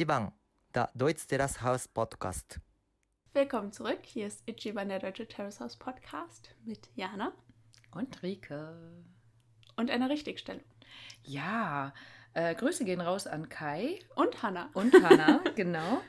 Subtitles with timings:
[0.00, 0.32] 一番
[0.74, 2.58] der Deutsch Terrace House Podcast.
[3.34, 3.98] Willkommen zurück.
[4.04, 7.32] Hier ist Ichiban, der Deutsche Terrace House Podcast mit Jana
[7.94, 9.04] Und Rike.
[9.76, 10.64] und einer Richtigstellung.
[11.22, 11.92] Ja,
[12.32, 14.70] äh, Grüße gehen raus an Kai Und Hanna.
[14.72, 16.00] und Hanna, genau.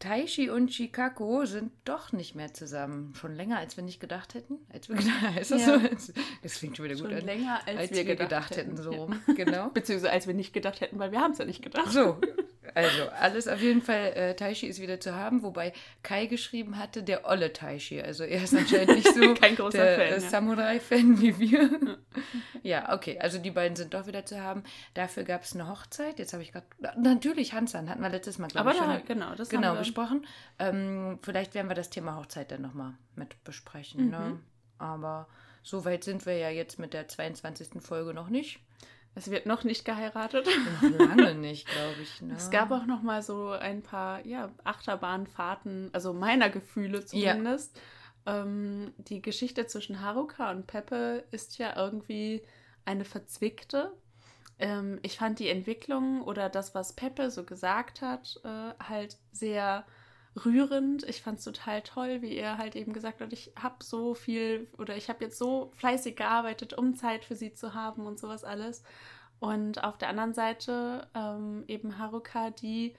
[0.00, 3.14] Taishi und Chikako sind doch nicht mehr zusammen.
[3.16, 4.58] Schon länger, als wir nicht gedacht hätten.
[4.72, 5.78] Als wir gedacht, ist das, Ja.
[5.98, 6.12] so?
[6.42, 7.24] das klingt schon wieder gut Schon an.
[7.24, 8.98] länger, als, wir, gedacht, hätten, so Ja.
[8.98, 9.20] rum.
[9.36, 9.68] Genau.
[9.74, 11.90] Beziehungsweise als wir nicht gedacht hätten, weil wir haben es ja nicht gedacht.
[11.90, 12.20] So,
[12.84, 17.02] also alles auf jeden Fall, äh, Taishi ist wieder zu haben, wobei Kai geschrieben hatte,
[17.02, 18.00] der olle Taishi.
[18.00, 20.20] Also er ist anscheinend nicht so Kein großer der Fan, äh, ja.
[20.20, 21.98] Samurai-Fan wie wir.
[22.62, 24.62] ja, okay, also die beiden sind doch wieder zu haben.
[24.94, 26.18] Dafür gab es eine Hochzeit.
[26.18, 29.06] Jetzt habe ich gerade, natürlich Hansan, hatten wir letztes Mal, glaube Aber ich, da, schon
[29.06, 29.80] genau, das genau haben wir.
[29.80, 30.26] besprochen.
[30.58, 34.10] Ähm, vielleicht werden wir das Thema Hochzeit dann nochmal mit besprechen.
[34.10, 34.18] Ne?
[34.18, 34.40] Mhm.
[34.78, 35.28] Aber
[35.62, 37.82] so weit sind wir ja jetzt mit der 22.
[37.82, 38.60] Folge noch nicht.
[39.18, 40.46] Es wird noch nicht geheiratet.
[40.46, 42.22] Noch lange nicht, glaube ich.
[42.22, 42.34] Ne?
[42.36, 47.32] Es gab auch noch mal so ein paar ja, Achterbahnfahrten, also meiner Gefühle Ja.
[47.32, 47.80] zumindest.
[48.26, 52.42] Ähm, die Geschichte zwischen Haruka und Peppe ist ja irgendwie
[52.84, 53.92] eine verzwickte.
[54.60, 59.84] Ähm, ich fand die Entwicklung oder das, was Peppe so gesagt hat, äh, halt sehr
[60.36, 61.08] rührend.
[61.08, 64.68] Ich fand es total toll, wie er halt eben gesagt hat, ich habe so viel
[64.78, 68.44] oder ich habe jetzt so fleißig gearbeitet, um Zeit für sie zu haben und sowas
[68.44, 68.82] alles.
[69.40, 72.94] Und auf der anderen Seite ähm, eben Haruka, die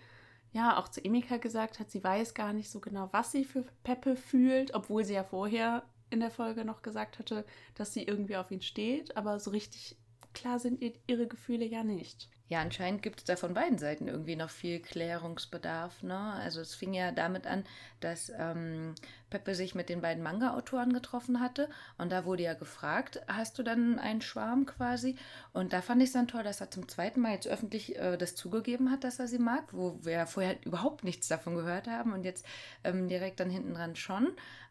[0.51, 3.65] ja auch zu Emika gesagt hat, sie weiß gar nicht so genau, was sie für
[3.83, 8.37] Peppe fühlt, obwohl sie ja vorher in der Folge noch gesagt hatte, dass sie irgendwie
[8.37, 9.95] auf ihn steht, aber so richtig
[10.33, 12.29] klar sind ihr ihre Gefühle ja nicht.
[12.49, 16.01] Ja, anscheinend gibt es da von beiden Seiten irgendwie noch viel Klärungsbedarf.
[16.01, 16.17] Ne?
[16.17, 17.63] Also es fing ja damit an,
[17.99, 18.95] dass ähm,
[19.29, 23.63] Peppe sich mit den beiden Manga-Autoren getroffen hatte und da wurde ja gefragt, hast du
[23.63, 25.15] dann einen Schwarm quasi?
[25.53, 28.17] Und da fand ich es dann toll, dass er zum zweiten Mal jetzt öffentlich äh,
[28.17, 32.13] das zugegeben hat, dass er sie mag, wo wir vorher überhaupt nichts davon gehört haben
[32.13, 32.47] und jetzt
[32.83, 34.29] ähm, direkt dann hinten dran schon.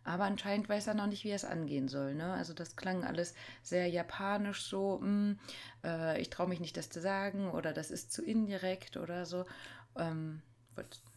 [0.09, 2.15] Aber anscheinend weiß er noch nicht, wie er es angehen soll.
[2.15, 2.33] Ne?
[2.33, 5.39] Also das klang alles sehr japanisch so, mm,
[5.85, 9.45] äh, ich traue mich nicht, das zu sagen oder das ist zu indirekt oder so.
[9.97, 10.41] Ähm,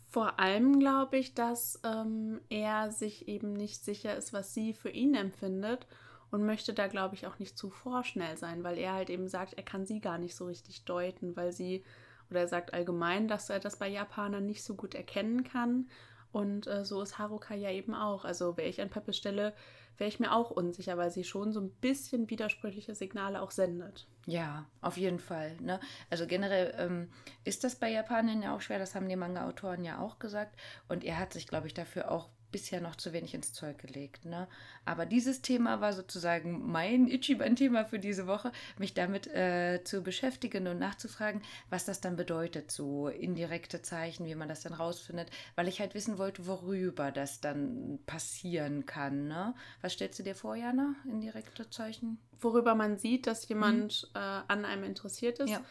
[0.10, 4.90] Vor allem glaube ich, dass ähm, er sich eben nicht sicher ist, was sie für
[4.90, 5.88] ihn empfindet
[6.30, 9.54] und möchte da, glaube ich, auch nicht zu vorschnell sein, weil er halt eben sagt,
[9.54, 11.86] er kann sie gar nicht so richtig deuten, weil sie,
[12.30, 15.88] oder er sagt allgemein, dass er das bei Japanern nicht so gut erkennen kann.
[16.32, 18.26] Und äh, so ist Haruka ja eben auch.
[18.26, 19.54] Also wäre ich an Peppes Stelle,
[19.98, 24.08] wäre ich mir auch unsicher, weil sie schon so ein bisschen widersprüchliche Signale auch sendet.
[24.26, 25.58] Ja, auf jeden Fall.
[25.62, 25.80] Ne?
[26.10, 27.10] Also generell ähm,
[27.44, 30.56] ist das bei Japanern ja auch schwer, das haben die Manga-Autoren ja auch gesagt.
[30.88, 34.26] Und er hat sich, glaube ich, dafür auch bisher noch zu wenig ins Zeug gelegt.
[34.26, 34.48] Ne?
[34.86, 40.68] Aber dieses Thema war sozusagen mein Ichiban-Thema für diese Woche, mich damit äh, zu beschäftigen
[40.68, 45.68] und nachzufragen, was das dann bedeutet, so indirekte Zeichen, wie man das dann rausfindet, weil
[45.68, 49.28] ich halt wissen wollte, worüber das dann passieren kann.
[49.28, 49.56] Ne?
[49.82, 52.20] Was stellst du dir vor, Jana, indirekte Zeichen?
[52.42, 55.52] worüber man sieht, dass jemand äh, an einem interessiert ist.
[55.52, 55.62] Ja.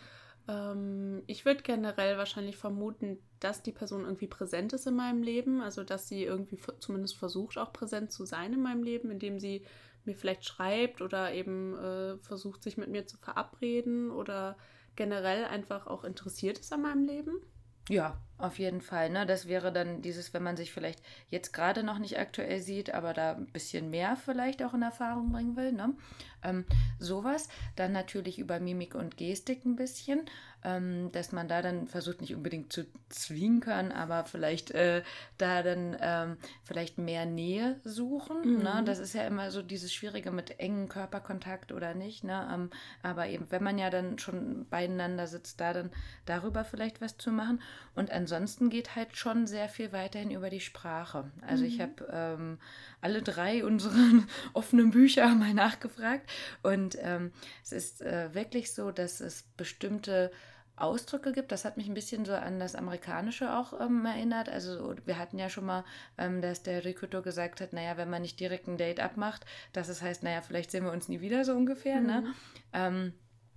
[0.51, 5.61] Ähm, ich würde generell wahrscheinlich vermuten, dass die Person irgendwie präsent ist in meinem Leben,
[5.63, 9.65] also dass sie irgendwie zumindest versucht, auch präsent zu sein in meinem Leben, indem sie
[10.05, 14.57] mir vielleicht schreibt oder eben äh, versucht, sich mit mir zu verabreden oder
[14.97, 17.41] generell einfach auch interessiert ist an meinem Leben.
[17.89, 19.11] Ja, auf jeden Fall.
[19.11, 19.27] Ne?
[19.27, 23.13] Das wäre dann dieses, wenn man sich vielleicht jetzt gerade noch nicht aktuell sieht, aber
[23.13, 25.73] da ein bisschen mehr vielleicht auch in Erfahrung bringen will.
[25.73, 25.95] Ne?
[26.43, 26.65] Ähm,
[26.99, 27.49] sowas.
[27.77, 30.23] Dann natürlich über Mimik und Gestik ein bisschen,
[30.65, 35.03] ähm, dass man da dann versucht, nicht unbedingt zu zwinkern, aber vielleicht äh,
[35.39, 38.57] da dann ähm, vielleicht mehr Nähe suchen.
[38.57, 38.63] Mhm.
[38.63, 38.83] Ne?
[38.85, 42.25] Das ist ja immer so dieses Schwierige mit engen Körperkontakt oder nicht.
[42.25, 42.49] Ne?
[42.53, 42.71] Ähm,
[43.03, 45.91] aber eben, wenn man ja dann schon beieinander sitzt, da dann
[46.25, 47.61] darüber vielleicht was zu machen.
[47.95, 48.30] Und ansonsten
[48.71, 51.31] geht halt schon sehr viel weiterhin über die Sprache.
[51.47, 52.59] Also ich habe ähm,
[53.01, 53.95] alle drei unsere
[54.53, 56.31] offenen Bücher mal nachgefragt.
[56.63, 57.33] Und ähm,
[57.63, 60.31] es ist äh, wirklich so, dass es bestimmte
[60.77, 61.53] Ausdrücke gibt.
[61.53, 64.49] Das hat mich ein bisschen so an das Amerikanische auch ähm, erinnert.
[64.49, 65.85] Also wir hatten ja schon mal,
[66.19, 69.89] ähm, dass der Rikuto gesagt hat, naja, wenn man nicht direkt ein Date abmacht, dass
[69.89, 72.01] es heißt, naja, vielleicht sehen wir uns nie wieder so ungefähr.
[72.01, 72.33] Ne?
[72.73, 73.13] Ähm,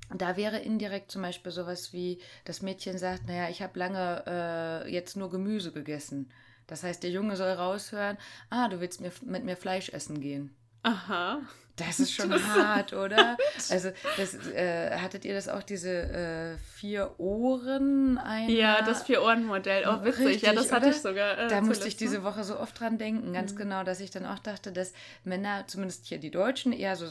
[0.10, 4.24] da wäre indirekt zum Beispiel sowas wie, das Mädchen sagt, naja, ich habe lange
[4.86, 6.32] äh, jetzt nur Gemüse gegessen.
[6.68, 8.18] Das heißt, der Junge soll raushören,
[8.50, 10.56] ah, du willst mir, mit mir Fleisch essen gehen.
[10.84, 11.42] Aha.
[11.76, 13.36] Das ist schon hart, oder?
[13.72, 18.20] Also, das, äh, hattet ihr das auch, diese äh, vier Ohren?
[18.20, 18.50] Einer?
[18.50, 19.84] Ja, das Vier-Ohren-Modell.
[19.88, 20.26] Oh, witzig.
[20.26, 20.96] Richtig, ja, das hatte oder?
[20.96, 21.38] ich sogar.
[21.40, 22.26] Äh, da musste ich diese noch.
[22.26, 23.58] Woche so oft dran denken, ganz Mhm.
[23.58, 24.94] genau, dass ich dann auch dachte, dass
[25.24, 27.08] Männer, zumindest hier die Deutschen, eher so,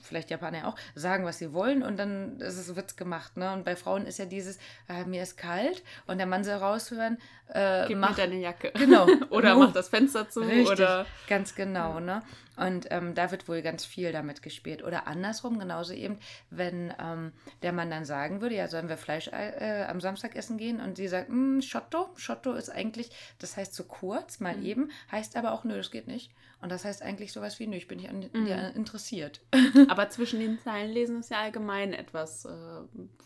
[0.00, 3.36] vielleicht Japaner ja auch, sagen, was sie wollen und dann ist es, wird's gemacht.
[3.36, 3.52] Ne?
[3.52, 4.58] Und bei Frauen ist ja dieses,
[4.88, 7.18] äh, mir ist kalt und der Mann soll raushören,
[7.48, 8.70] äh, Gib mach, mir deine Jacke.
[8.78, 9.06] Genau.
[9.30, 9.58] oder Oh.
[9.60, 10.40] mach das Fenster zu.
[10.40, 12.22] Richtig, Oder ganz genau, ne?
[12.56, 14.84] Und ähm, da wird wohl ganz viel damit gespielt.
[14.84, 16.18] Oder andersrum, genauso eben,
[16.50, 20.56] wenn ähm, der Mann dann sagen würde, ja, sollen wir Fleisch äh, am Samstag essen
[20.56, 20.80] gehen?
[20.80, 24.64] Und sie sagt, "Mm, Schotto, Schotto ist eigentlich, das heißt so kurz, mal Mhm.
[24.66, 26.30] eben, heißt aber auch, nö, das geht nicht.
[26.60, 28.44] Und das heißt eigentlich sowas wie, nö, ich bin nicht an Mhm.
[28.46, 29.40] dir interessiert.
[29.88, 32.50] Aber zwischen den Zeilen lesen ist ja allgemein etwas, äh,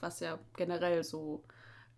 [0.01, 1.45] was ja generell so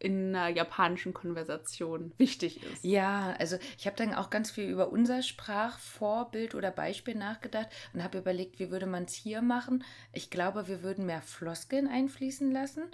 [0.00, 2.84] in einer japanischen Konversation wichtig ist.
[2.84, 8.02] Ja, also ich habe dann auch ganz viel über unser Sprachvorbild oder Beispiel nachgedacht und
[8.02, 9.84] habe überlegt, wie würde man es hier machen.
[10.12, 12.84] Ich glaube, wir würden mehr Floskeln einfließen lassen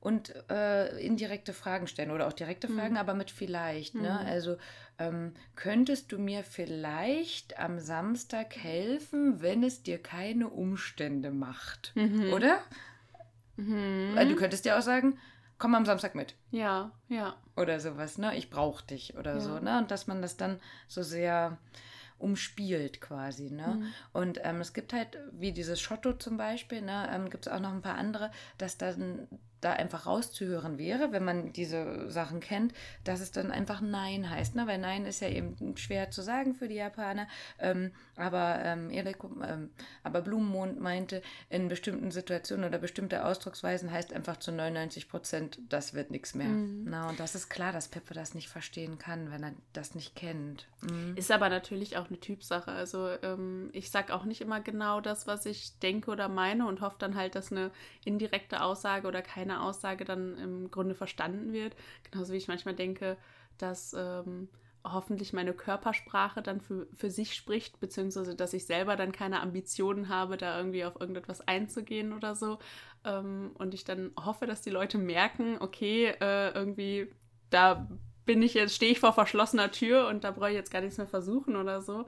[0.00, 2.78] und äh, indirekte Fragen stellen oder auch direkte Mhm.
[2.78, 3.94] Fragen, aber mit vielleicht.
[3.94, 4.18] Ne?
[4.20, 4.26] Mhm.
[4.26, 4.56] Also
[4.98, 11.92] ähm, könntest du mir vielleicht am Samstag helfen, wenn es dir keine Umstände macht?
[11.94, 12.32] Mhm.
[12.32, 12.58] Oder?
[13.56, 14.12] Mhm.
[14.14, 15.18] Weil du könntest ja auch sagen,
[15.58, 17.36] komm am Samstag mit Ja, ja.
[17.56, 18.36] oder sowas, ne?
[18.36, 19.40] Ich brauch dich oder Ja.
[19.40, 19.78] so, ne?
[19.78, 21.58] Und dass man das dann so sehr
[22.18, 23.78] umspielt quasi, ne?
[23.78, 23.92] Mhm.
[24.12, 27.60] Und ähm, es gibt halt, wie dieses Schotto zum Beispiel, ne, ähm, gibt es auch
[27.60, 29.28] noch ein paar andere, dass dann
[29.60, 32.74] da einfach rauszuhören wäre, wenn man diese Sachen kennt,
[33.04, 34.66] dass es dann einfach Nein heißt, ne?
[34.66, 37.26] Weil Nein ist ja eben schwer zu sagen für die Japaner,
[37.58, 39.70] ähm, aber, ähm, Eriko, ähm,
[40.02, 45.94] aber Blumenmond meinte, in bestimmten Situationen oder bestimmte Ausdrucksweisen heißt einfach zu 99 Prozent, das
[45.94, 46.48] wird nichts mehr.
[46.48, 46.84] Mhm.
[46.88, 50.14] Na, und das ist klar, dass Peppe das nicht verstehen kann, wenn er das nicht
[50.16, 50.66] kennt.
[50.82, 51.16] Mhm.
[51.16, 52.70] Ist aber natürlich auch eine Typsache.
[52.70, 56.80] Also ähm, ich sag auch nicht immer genau das, was ich denke oder meine und
[56.80, 57.70] hoffe dann halt, dass eine
[58.04, 61.76] indirekte Aussage oder keine Aussage dann im Grunde verstanden wird.
[62.10, 63.16] Genauso wie ich manchmal denke,
[63.58, 64.48] dass ähm,
[64.92, 70.08] hoffentlich meine Körpersprache dann für, für sich spricht, beziehungsweise dass ich selber dann keine Ambitionen
[70.08, 72.58] habe, da irgendwie auf irgendetwas einzugehen oder so.
[73.04, 77.12] Ähm, und ich dann hoffe, dass die Leute merken, okay, äh, irgendwie,
[77.50, 77.88] da
[78.24, 80.98] bin ich jetzt, stehe ich vor verschlossener Tür und da brauche ich jetzt gar nichts
[80.98, 82.06] mehr versuchen oder so.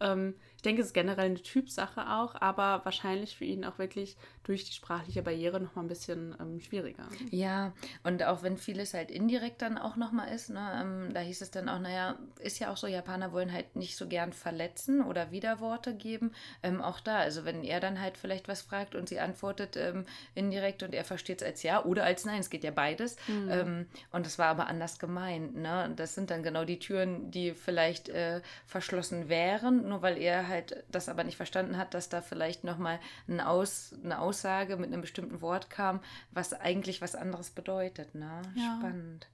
[0.00, 4.16] Ähm, ich denke, es ist generell eine Typsache auch, aber wahrscheinlich für ihn auch wirklich
[4.44, 7.08] durch die sprachliche Barriere noch mal ein bisschen ähm, schwieriger.
[7.30, 7.72] Ja,
[8.04, 11.50] und auch wenn vieles halt indirekt dann auch nochmal ist, ne, ähm, da hieß es
[11.50, 15.32] dann auch, naja, ist ja auch so, Japaner wollen halt nicht so gern verletzen oder
[15.32, 16.30] Widerworte geben.
[16.62, 20.06] Ähm, auch da, also wenn er dann halt vielleicht was fragt und sie antwortet ähm,
[20.36, 23.16] indirekt und er versteht es als Ja oder als Nein, es geht ja beides.
[23.26, 23.50] Mhm.
[23.50, 25.56] Ähm, und das war aber anders gemeint.
[25.56, 25.92] Ne?
[25.96, 30.51] Das sind dann genau die Türen, die vielleicht äh, verschlossen wären, nur weil er halt
[30.90, 35.00] das aber nicht verstanden hat, dass da vielleicht nochmal ein Aus, eine Aussage mit einem
[35.00, 36.00] bestimmten Wort kam,
[36.30, 38.14] was eigentlich was anderes bedeutet.
[38.14, 38.42] Ne?
[38.54, 38.76] Ja.
[38.78, 39.28] Spannend.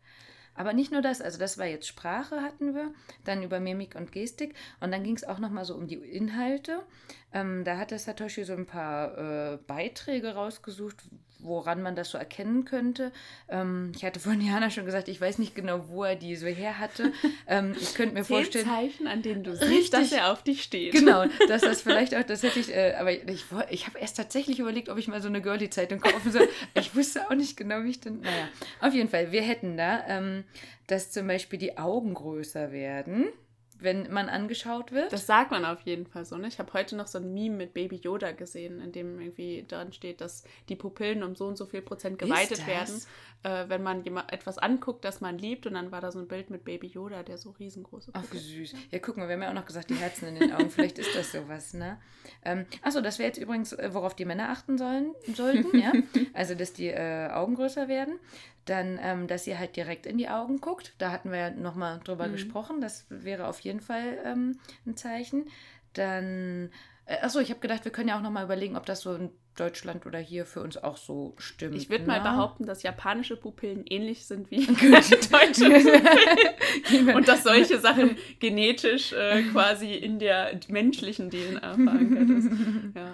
[0.58, 2.92] Aber nicht nur das, also das war jetzt Sprache hatten wir,
[3.24, 6.82] dann über Mimik und Gestik und dann ging es auch nochmal so um die Inhalte.
[7.32, 9.16] Ähm, da hatte Satoshi so ein paar
[9.52, 10.96] äh, Beiträge rausgesucht,
[11.38, 13.12] woran man das so erkennen könnte.
[13.48, 16.46] Ähm, ich hatte vorhin Jana schon gesagt, ich weiß nicht genau, wo er die so
[16.46, 17.12] her hatte.
[17.46, 18.66] ähm, ich könnte mir vorstellen.
[18.66, 19.68] Zeichen, an denen du Richtig.
[19.68, 20.92] siehst, dass er auf dich steht.
[20.92, 24.58] Genau, dass das vielleicht auch, das hätte ich, äh, aber ich, ich habe erst tatsächlich
[24.58, 26.48] überlegt, ob ich mal so eine Girlie-Zeitung kaufen soll.
[26.74, 28.48] Ich wusste auch nicht genau, wie ich denn, naja.
[28.80, 30.44] Auf jeden Fall, wir hätten da, ähm,
[30.86, 33.26] dass zum Beispiel die Augen größer werden,
[33.80, 35.12] wenn man angeschaut wird.
[35.12, 36.36] Das sagt man auf jeden Fall so.
[36.36, 36.48] Ne?
[36.48, 39.92] Ich habe heute noch so ein Meme mit Baby Yoda gesehen, in dem irgendwie dran
[39.92, 43.00] steht, dass die Pupillen um so und so viel Prozent geweitet werden,
[43.44, 45.66] äh, wenn man etwas anguckt, das man liebt.
[45.66, 48.38] Und dann war da so ein Bild mit Baby Yoda, der so riesengroße Ach, wie
[48.38, 48.74] süß.
[48.90, 50.70] Ja, guck mal, wir haben ja auch noch gesagt, die Herzen in den Augen.
[50.70, 52.00] Vielleicht ist das sowas, ne?
[52.44, 55.92] Ähm, achso, das wäre jetzt übrigens, äh, worauf die Männer achten sollen, sollten, ja?
[56.34, 58.18] Also, dass die äh, Augen größer werden.
[58.68, 60.92] Dann, ähm, dass ihr halt direkt in die Augen guckt.
[60.98, 62.32] Da hatten wir ja nochmal drüber Mhm.
[62.32, 62.80] gesprochen.
[62.82, 65.46] Das wäre auf jeden Fall ähm, ein Zeichen.
[65.94, 66.70] Dann,
[67.06, 69.30] äh, achso, ich habe gedacht, wir können ja auch nochmal überlegen, ob das so in
[69.56, 71.76] Deutschland oder hier für uns auch so stimmt.
[71.76, 72.24] Ich würde mal ne?
[72.30, 77.08] behaupten, dass japanische Pupillen ähnlich sind wie deutsche Pupillen.
[77.16, 82.50] Und dass solche Sachen genetisch äh, quasi in der menschlichen DNA verankert ist.
[82.94, 83.12] Ja.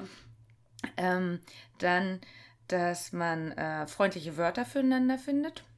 [0.99, 1.39] Ähm,
[1.79, 2.21] dann,
[2.69, 5.63] dass man äh, freundliche Wörter füreinander findet.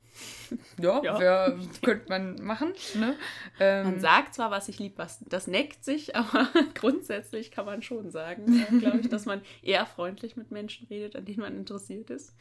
[0.81, 1.19] Ja, Ja.
[1.19, 2.73] wär- könnte man machen.
[2.95, 3.17] Ne?
[3.61, 7.83] Ähm, Man sagt zwar, was ich lieb, was das neckt sich, aber grundsätzlich kann man
[7.83, 11.55] schon sagen, äh, glaube ich, dass man eher freundlich mit Menschen redet, an denen man
[11.57, 12.35] interessiert ist.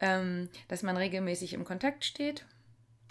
[0.00, 2.46] ähm, dass man regelmäßig im Kontakt steht.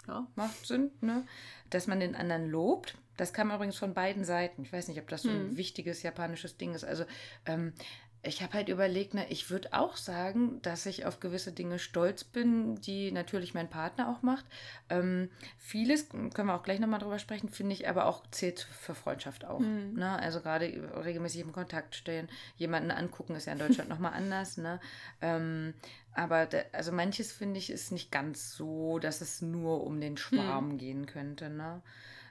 [0.06, 0.26] Ja.
[0.36, 1.24] Macht Sinn, ne?
[1.70, 2.96] Dass man den anderen lobt.
[3.18, 4.62] Das kam übrigens von beiden Seiten.
[4.62, 5.56] Ich weiß nicht, ob das so ein Hm.
[5.56, 6.84] wichtiges japanisches Ding ist.
[6.84, 7.04] Also
[7.46, 7.74] ähm,
[8.22, 12.24] ich habe halt überlegt, ne, ich würde auch sagen, dass ich auf gewisse Dinge stolz
[12.24, 14.44] bin, die natürlich mein Partner auch macht.
[14.90, 18.94] Ähm, vieles, können wir auch gleich nochmal drüber sprechen, finde ich aber auch zählt für
[18.94, 19.60] Freundschaft auch.
[19.60, 19.94] Mhm.
[19.94, 20.18] Ne?
[20.18, 20.66] Also gerade
[21.04, 24.56] regelmäßig im Kontakt stehen, jemanden angucken, ist ja in Deutschland nochmal anders.
[24.56, 24.80] Ne?
[25.22, 25.74] Ähm,
[26.12, 30.16] aber de, also manches finde ich ist nicht ganz so, dass es nur um den
[30.16, 30.78] Schwarm mhm.
[30.78, 31.50] gehen könnte.
[31.50, 31.82] Ne?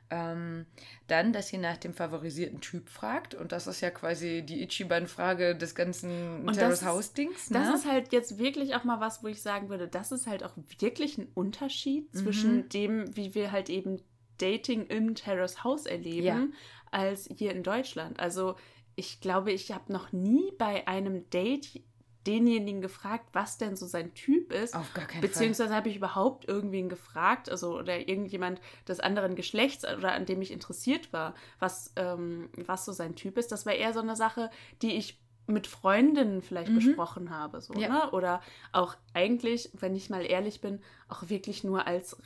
[0.09, 0.65] Ähm,
[1.07, 3.35] dann, dass sie nach dem favorisierten Typ fragt.
[3.35, 7.49] Und das ist ja quasi die Ichiban-Frage des ganzen Terrace House-Dings.
[7.49, 7.59] Ne?
[7.59, 10.43] Das ist halt jetzt wirklich auch mal was, wo ich sagen würde, das ist halt
[10.43, 12.17] auch wirklich ein Unterschied mhm.
[12.17, 14.01] zwischen dem, wie wir halt eben
[14.37, 16.47] Dating im Terrace House erleben, ja.
[16.91, 18.19] als hier in Deutschland.
[18.19, 18.55] Also
[18.95, 21.81] ich glaube, ich habe noch nie bei einem Date
[22.27, 24.75] denjenigen gefragt, was denn so sein Typ ist.
[24.75, 29.85] Auf gar keinen Beziehungsweise habe ich überhaupt irgendwen gefragt, also oder irgendjemand des anderen Geschlechts
[29.85, 33.51] oder an dem ich interessiert war, was, ähm, was so sein Typ ist.
[33.51, 34.49] Das war eher so eine Sache,
[34.81, 36.75] die ich mit Freundinnen vielleicht mhm.
[36.75, 37.61] besprochen habe.
[37.61, 37.87] So, ja.
[37.87, 38.11] ne?
[38.11, 38.41] Oder
[38.73, 42.17] auch eigentlich, wenn ich mal ehrlich bin, auch wirklich nur als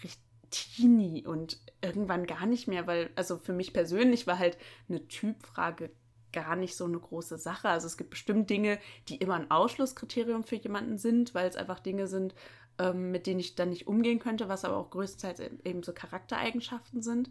[0.50, 4.58] Teenie und irgendwann gar nicht mehr, weil, also für mich persönlich war halt
[4.90, 5.92] eine Typfrage
[6.34, 7.70] gar nicht so eine große Sache.
[7.70, 11.80] Also es gibt bestimmt Dinge, die immer ein Ausschlusskriterium für jemanden sind, weil es einfach
[11.80, 12.36] Dinge sind,
[12.80, 15.94] ähm, mit denen ich dann nicht umgehen könnte, was aber auch größtenteils e-, eben so
[15.94, 17.30] Charaktereigenschaften sind.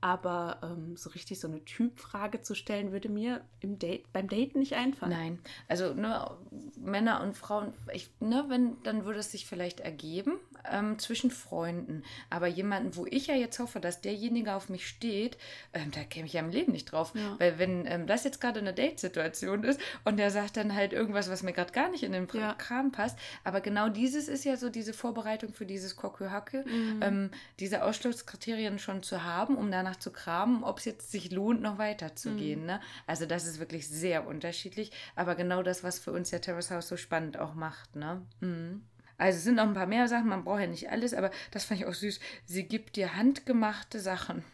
[0.00, 4.56] Aber ähm, so richtig so eine Typfrage zu stellen, würde mir im Date, beim Date
[4.56, 5.12] nicht einfallen.
[5.12, 5.38] Nein,
[5.68, 6.30] also ne,
[6.78, 10.38] Männer und Frauen, ich, ne, wenn, dann würde es sich vielleicht ergeben
[10.70, 12.02] ähm, zwischen Freunden.
[12.28, 15.38] Aber jemanden, wo ich ja jetzt hoffe, dass derjenige auf mich steht,
[15.72, 17.12] ähm, da käme ich ja im Leben nicht drauf.
[17.14, 17.36] Ja.
[17.38, 21.30] Weil wenn ähm, das jetzt gerade eine Date-Situation ist und der sagt dann halt irgendwas,
[21.30, 22.54] was mir gerade gar nicht in den ja.
[22.54, 23.18] Kram passt.
[23.44, 27.00] Aber genau dieses ist ja so diese Vorbereitung für dieses Kokuhacke, mhm.
[27.02, 31.30] Ähm, diese Ausschlusskriterien schon zu haben, um danach danach zu kramen, ob es jetzt sich
[31.30, 32.60] lohnt, noch weiterzugehen.
[32.60, 32.66] Mhm.
[32.66, 32.80] Ne?
[33.06, 36.88] Also das ist wirklich sehr unterschiedlich, aber genau das, was für uns ja Terrace House
[36.88, 37.96] so spannend auch macht.
[37.96, 38.22] Ne?
[38.40, 38.82] Mhm.
[39.18, 41.64] Also es sind noch ein paar mehr Sachen, man braucht ja nicht alles, aber das
[41.64, 42.20] fand ich auch süß.
[42.46, 44.44] Sie gibt dir handgemachte Sachen.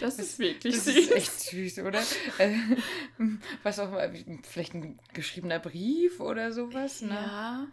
[0.00, 0.94] das, ist wirklich das süß.
[0.94, 2.02] Das ist echt süß, oder?
[2.38, 2.56] Äh,
[3.62, 4.12] was auch mal,
[4.42, 7.10] vielleicht ein geschriebener Brief oder sowas, ne?
[7.10, 7.66] Ja.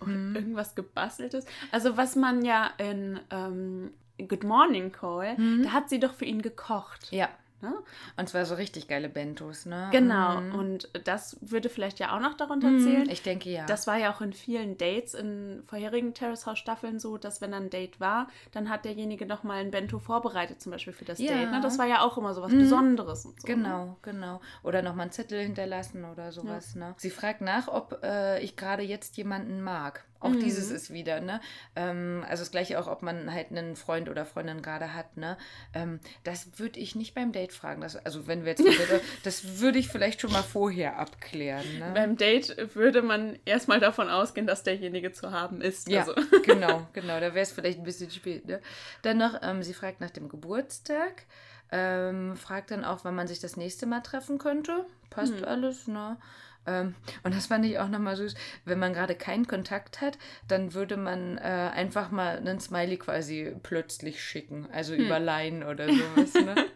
[0.00, 0.34] Oder hm.
[0.34, 1.44] irgendwas gebasteltes.
[1.70, 3.90] Also was man ja in ähm,
[4.28, 5.64] Good Morning Call, mhm.
[5.64, 7.08] da hat sie doch für ihn gekocht.
[7.10, 7.28] Ja.
[7.62, 7.74] Ne?
[8.16, 9.88] Und zwar so richtig geile Bentos, ne?
[9.92, 10.40] Genau.
[10.40, 10.54] Mhm.
[10.54, 13.10] Und das würde vielleicht ja auch noch darunter mhm, zählen.
[13.10, 13.66] Ich denke ja.
[13.66, 17.52] Das war ja auch in vielen Dates in vorherigen Terrace House Staffeln so, dass wenn
[17.52, 21.18] ein Date war, dann hat derjenige noch mal ein Bento vorbereitet, zum Beispiel für das
[21.18, 21.32] ja.
[21.32, 21.50] Date.
[21.50, 21.60] Ne?
[21.60, 22.60] Das war ja auch immer so was mhm.
[22.60, 23.26] Besonderes.
[23.26, 23.54] Und so, ne?
[23.54, 23.96] genau, ne?
[24.02, 24.40] genau.
[24.62, 26.74] Oder noch mal einen Zettel hinterlassen oder sowas.
[26.74, 26.88] Ja.
[26.88, 26.94] Ne?
[26.96, 30.04] Sie fragt nach, ob äh, ich gerade jetzt jemanden mag.
[30.20, 30.40] Auch mhm.
[30.40, 31.40] dieses ist wieder, ne?
[31.74, 35.38] Ähm, also das gleiche auch, ob man halt einen Freund oder Freundin gerade hat, ne?
[35.72, 37.80] Ähm, das würde ich nicht beim Date fragen.
[37.80, 38.62] Das, also wenn wir jetzt,
[39.24, 41.78] das würde ich vielleicht schon mal vorher abklären.
[41.78, 41.92] Ne?
[41.94, 45.88] Beim Date würde man erstmal davon ausgehen, dass derjenige zu haben ist.
[45.88, 46.14] Ja, also.
[46.42, 47.18] genau, genau.
[47.18, 48.46] Da wäre es vielleicht ein bisschen spät.
[48.46, 48.60] Ne?
[49.02, 51.24] Dann noch, ähm, sie fragt nach dem Geburtstag.
[51.72, 54.84] Ähm, fragt dann auch, wann man sich das nächste Mal treffen könnte.
[55.08, 55.44] Passt hm.
[55.44, 56.18] alles, ne?
[56.66, 58.34] Ähm, und das fand ich auch nochmal süß.
[58.64, 63.54] Wenn man gerade keinen Kontakt hat, dann würde man äh, einfach mal einen Smiley quasi
[63.62, 64.68] plötzlich schicken.
[64.72, 65.04] Also hm.
[65.04, 66.34] über Line oder sowas.
[66.34, 66.54] Ne?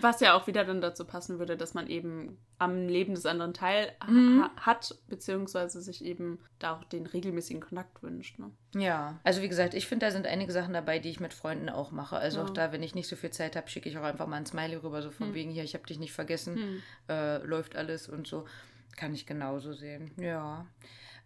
[0.00, 3.52] Was ja auch wieder dann dazu passen würde, dass man eben am Leben des anderen
[3.52, 4.42] teil mhm.
[4.42, 8.38] ha hat, beziehungsweise sich eben da auch den regelmäßigen Kontakt wünscht.
[8.38, 8.50] Ne?
[8.74, 11.68] Ja, also wie gesagt, ich finde, da sind einige Sachen dabei, die ich mit Freunden
[11.68, 12.16] auch mache.
[12.16, 12.44] Also ja.
[12.44, 14.46] auch da, wenn ich nicht so viel Zeit habe, schicke ich auch einfach mal ein
[14.46, 15.34] Smiley rüber, so von mhm.
[15.34, 16.82] wegen hier, ich habe dich nicht vergessen, mhm.
[17.08, 18.46] äh, läuft alles und so.
[18.98, 20.66] Kann ich genauso sehen, ja.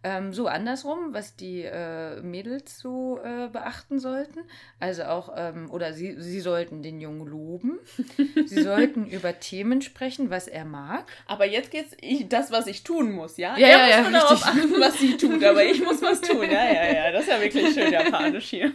[0.05, 4.41] Ähm, so andersrum, was die äh, Mädels so äh, beachten sollten.
[4.79, 7.79] Also auch, ähm, oder sie, sie sollten den Jungen loben.
[8.45, 11.05] sie sollten über Themen sprechen, was er mag.
[11.25, 13.57] Aber jetzt geht's ich, das, was ich tun muss, ja?
[13.57, 16.43] Ja, er ja, muss ja, darauf achten, was sie tut, aber ich muss was tun.
[16.43, 17.11] Ja, ja, ja.
[17.11, 18.73] Das ist ja wirklich schön japanisch hier.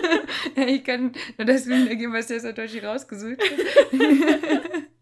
[0.56, 4.62] ja, ich kann nur das wiedergeben, was der Satoshi rausgesucht hat.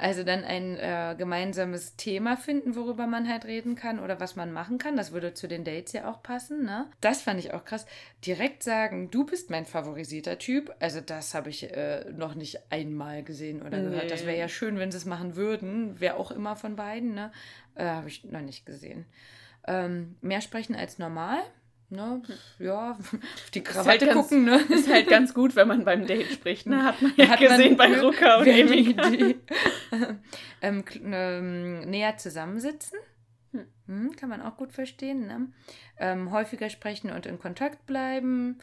[0.00, 4.50] Also dann ein äh, gemeinsames Thema finden, worüber man halt reden kann oder was man
[4.50, 4.96] machen kann.
[4.96, 6.64] Das würde zu den Dates ja auch passen.
[6.64, 6.86] Ne?
[7.02, 7.84] Das fand ich auch krass.
[8.24, 10.74] Direkt sagen, du bist mein favorisierter Typ.
[10.80, 13.90] Also das habe ich äh, noch nicht einmal gesehen oder nee.
[13.90, 14.10] gehört.
[14.10, 15.96] Das wäre ja schön, wenn sie es machen würden.
[16.00, 17.14] Wer auch immer von beiden.
[17.14, 17.30] Ne?
[17.74, 19.04] Äh, habe ich noch nicht gesehen.
[19.66, 21.42] Ähm, mehr sprechen als normal
[21.90, 22.22] ne,
[22.58, 24.74] ja, auf die Krawatte halt gucken, ganz, ne?
[24.76, 26.84] Ist halt ganz gut, wenn man beim Date spricht, ne?
[26.84, 29.10] Hat man ja Hat gesehen man, bei Rucker und Emika.
[30.62, 32.98] ähm, ähm, näher zusammensitzen.
[33.52, 33.66] Hm.
[33.86, 35.26] hm, kann man auch gut verstehen.
[35.26, 35.48] Ne?
[35.98, 38.58] Ähm, häufiger sprechen und in Kontakt bleiben.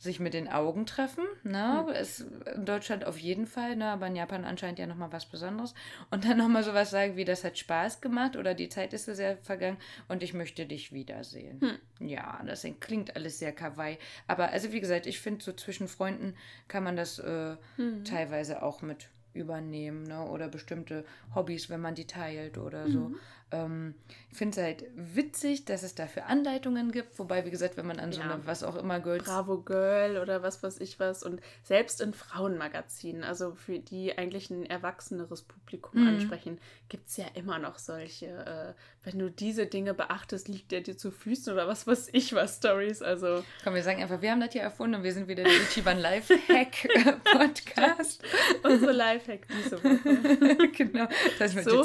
[0.00, 1.24] Sich mit den Augen treffen.
[1.42, 1.84] Ne?
[1.86, 1.92] Mhm.
[1.92, 2.24] Ist
[2.56, 3.86] in Deutschland auf jeden Fall, ne?
[3.86, 5.74] aber in Japan anscheinend ja nochmal was Besonderes.
[6.10, 9.14] Und dann nochmal sowas sagen wie, das hat Spaß gemacht oder die Zeit ist so
[9.14, 9.76] sehr vergangen
[10.08, 11.60] und ich möchte dich wiedersehen.
[11.60, 12.08] Hm.
[12.08, 13.98] Ja, das klingt alles sehr kawaii.
[14.26, 16.34] Aber also wie gesagt, ich finde so zwischen Freunden
[16.66, 18.04] kann man das äh, hm.
[18.04, 20.24] teilweise auch mit übernehmen ne?
[20.24, 21.04] oder bestimmte
[21.34, 23.12] Hobbys, wenn man die teilt oder so.
[23.52, 23.94] Ähm,
[24.30, 27.98] ich finde es halt witzig, dass es dafür Anleitungen gibt, wobei, wie gesagt, wenn man
[27.98, 28.30] an so ja.
[28.30, 29.24] eine, was auch immer, Girls.
[29.24, 34.50] Bravo Girl oder was weiß ich was und selbst in Frauenmagazinen, also für die eigentlich
[34.50, 36.08] ein erwachseneres Publikum mhm.
[36.08, 40.82] ansprechen, gibt es ja immer noch solche, äh, wenn du diese Dinge beachtest, liegt der
[40.82, 43.42] dir zu Füßen oder was weiß ich was, Stories, also.
[43.64, 45.98] Komm, wir sagen einfach, wir haben das hier erfunden und wir sind wieder der Ichiban
[45.98, 48.22] Lifehack-Podcast.
[48.62, 50.68] Unsere Lifehack diese Woche.
[50.76, 51.80] genau, das wird so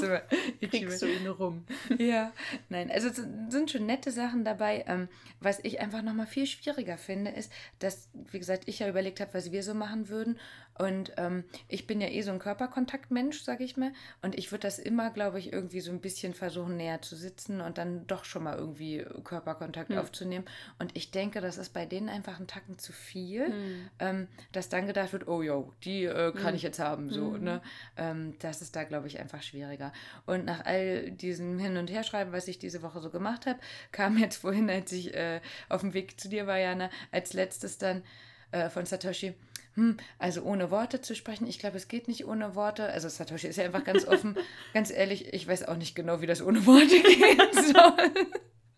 [0.62, 1.55] kriegst du ihn rum.
[1.98, 2.32] Ja,
[2.70, 3.16] nein, also es
[3.50, 4.84] sind schon nette Sachen dabei.
[4.88, 5.08] Ähm,
[5.40, 9.34] was ich einfach nochmal viel schwieriger finde, ist, dass, wie gesagt, ich ja überlegt habe,
[9.34, 10.38] was wir so machen würden.
[10.78, 13.94] Und ähm, ich bin ja eh so ein Körperkontaktmensch, sage ich mal.
[14.22, 17.62] Und ich würde das immer, glaube ich, irgendwie so ein bisschen versuchen, näher zu sitzen
[17.62, 20.00] und dann doch schon mal irgendwie Körperkontakt mhm.
[20.00, 20.46] aufzunehmen.
[20.78, 23.90] Und ich denke, das ist bei denen einfach ein Tacken zu viel, mhm.
[24.00, 26.56] ähm, dass dann gedacht wird, oh yo, die äh, kann mhm.
[26.58, 27.10] ich jetzt haben.
[27.10, 27.44] So, hm.
[27.44, 27.62] ne?
[27.96, 29.94] Ähm, das ist da, glaube ich, einfach schwieriger.
[30.26, 33.60] Und nach all diesem Hin- und Herschreiben, was ich diese Woche so gemacht habe,
[33.92, 35.40] kam jetzt vorhin, als ich äh,
[35.70, 38.04] auf dem Weg zu dir war, Jana, als letztes dann
[38.52, 39.36] äh, von Satoshi
[39.76, 42.88] hm, also ohne Worte zu sprechen, ich glaube, es geht nicht ohne Worte.
[42.88, 44.38] Also Satoshi ist ja einfach ganz offen,
[44.74, 47.42] ganz ehrlich, ich weiß auch nicht genau, wie das ohne Worte gehen
[47.74, 48.28] soll.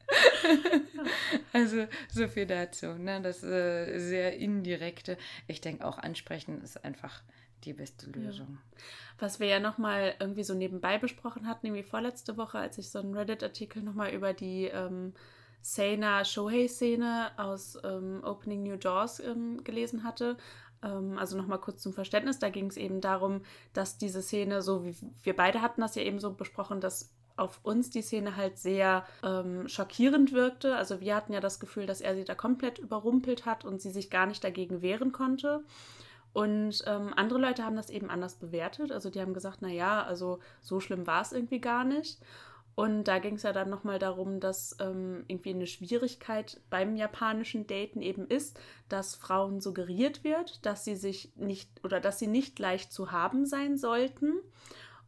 [1.53, 2.87] also so viel dazu.
[2.87, 3.21] Ne?
[3.21, 5.17] Das äh, sehr indirekte.
[5.47, 7.21] Ich denke auch ansprechen ist einfach
[7.63, 8.47] die beste Lösung.
[8.59, 8.83] Ja.
[9.19, 12.99] Was wir ja nochmal irgendwie so nebenbei besprochen hatten, nämlich vorletzte Woche, als ich so
[12.99, 15.13] einen Reddit-Artikel nochmal über die ähm,
[15.61, 20.37] Seina Shohei-Szene aus ähm, Opening New Doors ähm, gelesen hatte,
[20.81, 23.41] also nochmal kurz zum Verständnis, da ging es eben darum,
[23.73, 27.59] dass diese Szene, so wie wir beide hatten das ja eben so besprochen, dass auf
[27.63, 30.75] uns die Szene halt sehr ähm, schockierend wirkte.
[30.75, 33.91] Also wir hatten ja das Gefühl, dass er sie da komplett überrumpelt hat und sie
[33.91, 35.63] sich gar nicht dagegen wehren konnte.
[36.33, 38.91] Und ähm, andere Leute haben das eben anders bewertet.
[38.91, 42.19] Also die haben gesagt, naja, also so schlimm war es irgendwie gar nicht.
[42.77, 47.65] Und da ging es ja dann nochmal darum, dass ähm, irgendwie eine Schwierigkeit beim japanischen
[47.65, 52.59] Daten eben ist, dass Frauen suggeriert wird, dass sie sich nicht oder dass sie nicht
[52.59, 54.33] leicht zu haben sein sollten.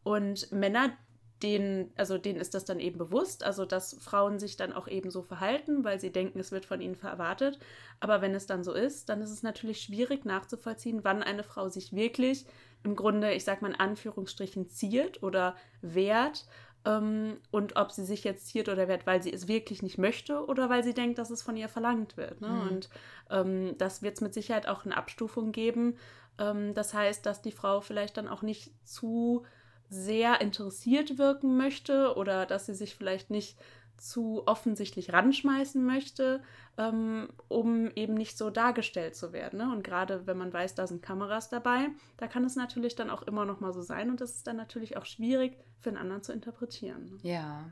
[0.02, 0.98] Und Männer,
[1.44, 5.12] denen, also denen ist das dann eben bewusst, also dass Frauen sich dann auch eben
[5.12, 7.60] so verhalten, weil sie denken, es wird von ihnen erwartet.
[8.00, 11.70] Aber wenn es dann so ist, dann ist es natürlich schwierig nachzuvollziehen, wann eine Frau
[11.70, 12.48] sich wirklich
[12.84, 16.46] im Grunde, ich sag mal in Anführungsstrichen, ziert oder wehrt
[16.86, 20.46] ähm, und ob sie sich jetzt ziert oder wehrt, weil sie es wirklich nicht möchte
[20.46, 22.42] oder weil sie denkt, dass es von ihr verlangt wird.
[22.42, 22.50] Ne?
[22.50, 22.62] Mhm.
[22.62, 22.90] Und
[23.30, 25.98] ähm, das wird es mit Sicherheit auch eine Abstufung geben.
[26.38, 29.46] Ähm, das heißt, dass die Frau vielleicht dann auch nicht zu
[29.90, 33.58] sehr interessiert wirken möchte oder dass sie sich vielleicht nicht
[34.00, 36.42] zu offensichtlich ranschmeißen möchte,
[36.78, 39.60] ähm, um eben nicht so dargestellt zu werden.
[39.60, 39.72] Ne?
[39.72, 43.24] Und gerade wenn man weiß, da sind Kameras dabei, da kann es natürlich dann auch
[43.24, 46.24] immer noch mal so sein und das ist dann natürlich auch schwierig für einen anderen
[46.24, 47.06] zu interpretieren.
[47.06, 47.30] Ne?
[47.30, 47.72] Ja.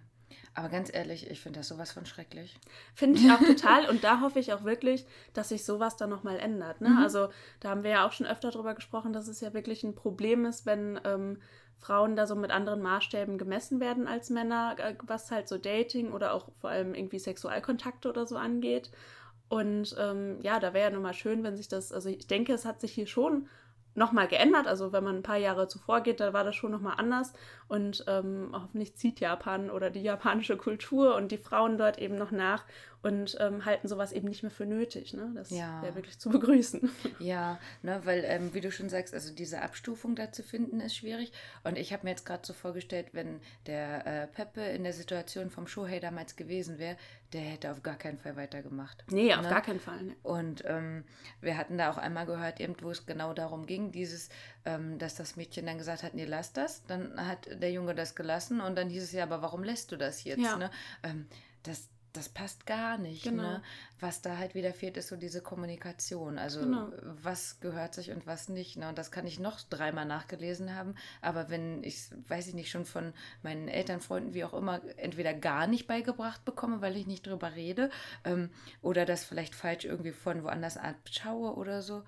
[0.54, 2.60] Aber ganz ehrlich, ich finde das sowas von schrecklich.
[2.94, 3.90] Finde ich auch total.
[3.90, 6.82] Und da hoffe ich auch wirklich, dass sich sowas dann nochmal ändert.
[6.82, 6.90] Ne?
[6.90, 6.98] Mhm.
[6.98, 9.96] Also da haben wir ja auch schon öfter drüber gesprochen, dass es ja wirklich ein
[9.96, 11.38] Problem ist, wenn ähm,
[11.80, 16.12] Frauen da so mit anderen Maßstäben gemessen werden als Männer, äh, was halt so Dating
[16.12, 18.92] oder auch vor allem irgendwie Sexualkontakte oder so angeht.
[19.50, 22.66] Und ähm, ja, da wäre ja nochmal schön, wenn sich das, also ich denke, es
[22.66, 23.48] hat sich hier schon
[23.98, 24.68] nochmal geändert.
[24.68, 27.34] Also wenn man ein paar Jahre zuvor geht, da war das schon nochmal anders.
[27.68, 32.32] Und ähm, hoffentlich zieht Japan oder die japanische Kultur und die Frauen dort eben noch
[32.32, 32.64] nach
[33.04, 35.14] und ähm, halten sowas eben nicht mehr für nötig.
[35.14, 35.32] Ne?
[35.36, 35.82] Das ja.
[35.82, 36.90] wäre wirklich zu begrüßen.
[37.20, 40.96] Ja, ne, weil, ähm, wie du schon sagst, also diese Abstufung da zu finden ist
[40.96, 41.32] schwierig.
[41.64, 45.50] Und ich habe mir jetzt gerade so vorgestellt, wenn der äh, Peppe in der Situation
[45.50, 46.98] vom Shohei damals gewesen wäre,
[47.34, 49.04] der hätte auf gar keinen Fall weitergemacht.
[49.10, 49.50] Nee, auf ne?
[49.50, 50.04] gar keinen Fall.
[50.04, 50.16] Ne?
[50.24, 51.04] Und ähm,
[51.42, 54.30] wir hatten da auch einmal gehört, eben, wo es genau darum ging, dieses,
[54.66, 56.84] ähm, dass das Mädchen dann gesagt hat, nee, lass das.
[56.86, 59.98] Dann hat der Junge das gelassen und dann hieß es ja, aber warum lässt du
[59.98, 60.40] das jetzt?
[60.40, 60.58] Ja.
[60.58, 60.72] Ne?
[61.04, 61.28] Ähm,
[61.64, 63.24] das, das passt gar nicht.
[63.24, 63.44] Genau.
[63.44, 63.64] Ne?
[64.00, 66.38] Was da halt wieder fehlt, ist so diese Kommunikation.
[66.38, 66.90] Also genau.
[67.22, 68.78] was gehört sich und was nicht.
[68.78, 68.90] Ne?
[68.90, 70.96] Und das kann ich noch dreimal nachgelesen haben.
[71.22, 75.34] Aber wenn ich, weiß ich nicht, schon von meinen Eltern, Freunden, wie auch immer, entweder
[75.34, 77.90] gar nicht beigebracht bekomme, weil ich nicht drüber rede,
[78.24, 78.50] ähm,
[78.82, 82.04] oder das vielleicht falsch irgendwie von woanders abschaue oder so.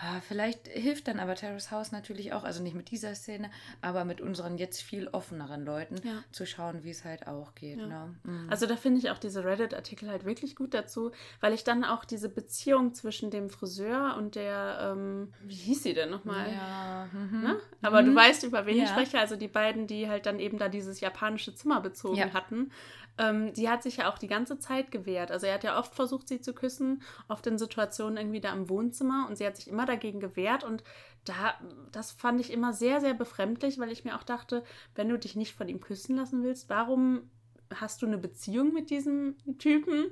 [0.00, 3.50] Ah, vielleicht hilft dann aber Terrace House natürlich auch, also nicht mit dieser Szene,
[3.82, 6.24] aber mit unseren jetzt viel offeneren Leuten Ja.
[6.32, 7.78] zu schauen, wie es halt auch geht.
[7.78, 7.86] Ja.
[7.86, 8.14] Ne?
[8.24, 8.46] Mhm.
[8.50, 12.04] Also da finde ich auch diese Reddit-Artikel halt wirklich gut dazu, weil ich dann auch
[12.06, 16.50] diese Beziehung zwischen dem Friseur und der, ähm, wie hieß sie denn nochmal?
[16.52, 17.40] ja, mhm.
[17.42, 17.56] Ne?
[17.82, 18.16] Aber du Mhm.
[18.16, 18.88] weißt, über wen ich Ja.
[18.88, 19.18] spreche.
[19.18, 22.32] Also die beiden, die halt dann eben da dieses japanische Zimmer bezogen Ja.
[22.32, 22.70] hatten.
[23.18, 25.30] Ähm, die hat sich ja auch die ganze Zeit gewehrt.
[25.30, 28.68] Also er hat ja oft versucht, sie zu küssen, oft in Situationen irgendwie da im
[28.68, 30.82] Wohnzimmer und sie hat sich immer dagegen gewehrt und
[31.24, 31.54] da,
[31.92, 35.36] das fand ich immer sehr, sehr befremdlich, weil ich mir auch dachte, wenn du dich
[35.36, 37.30] nicht von ihm küssen lassen willst, warum
[37.74, 40.06] hast du eine Beziehung mit diesem Typen?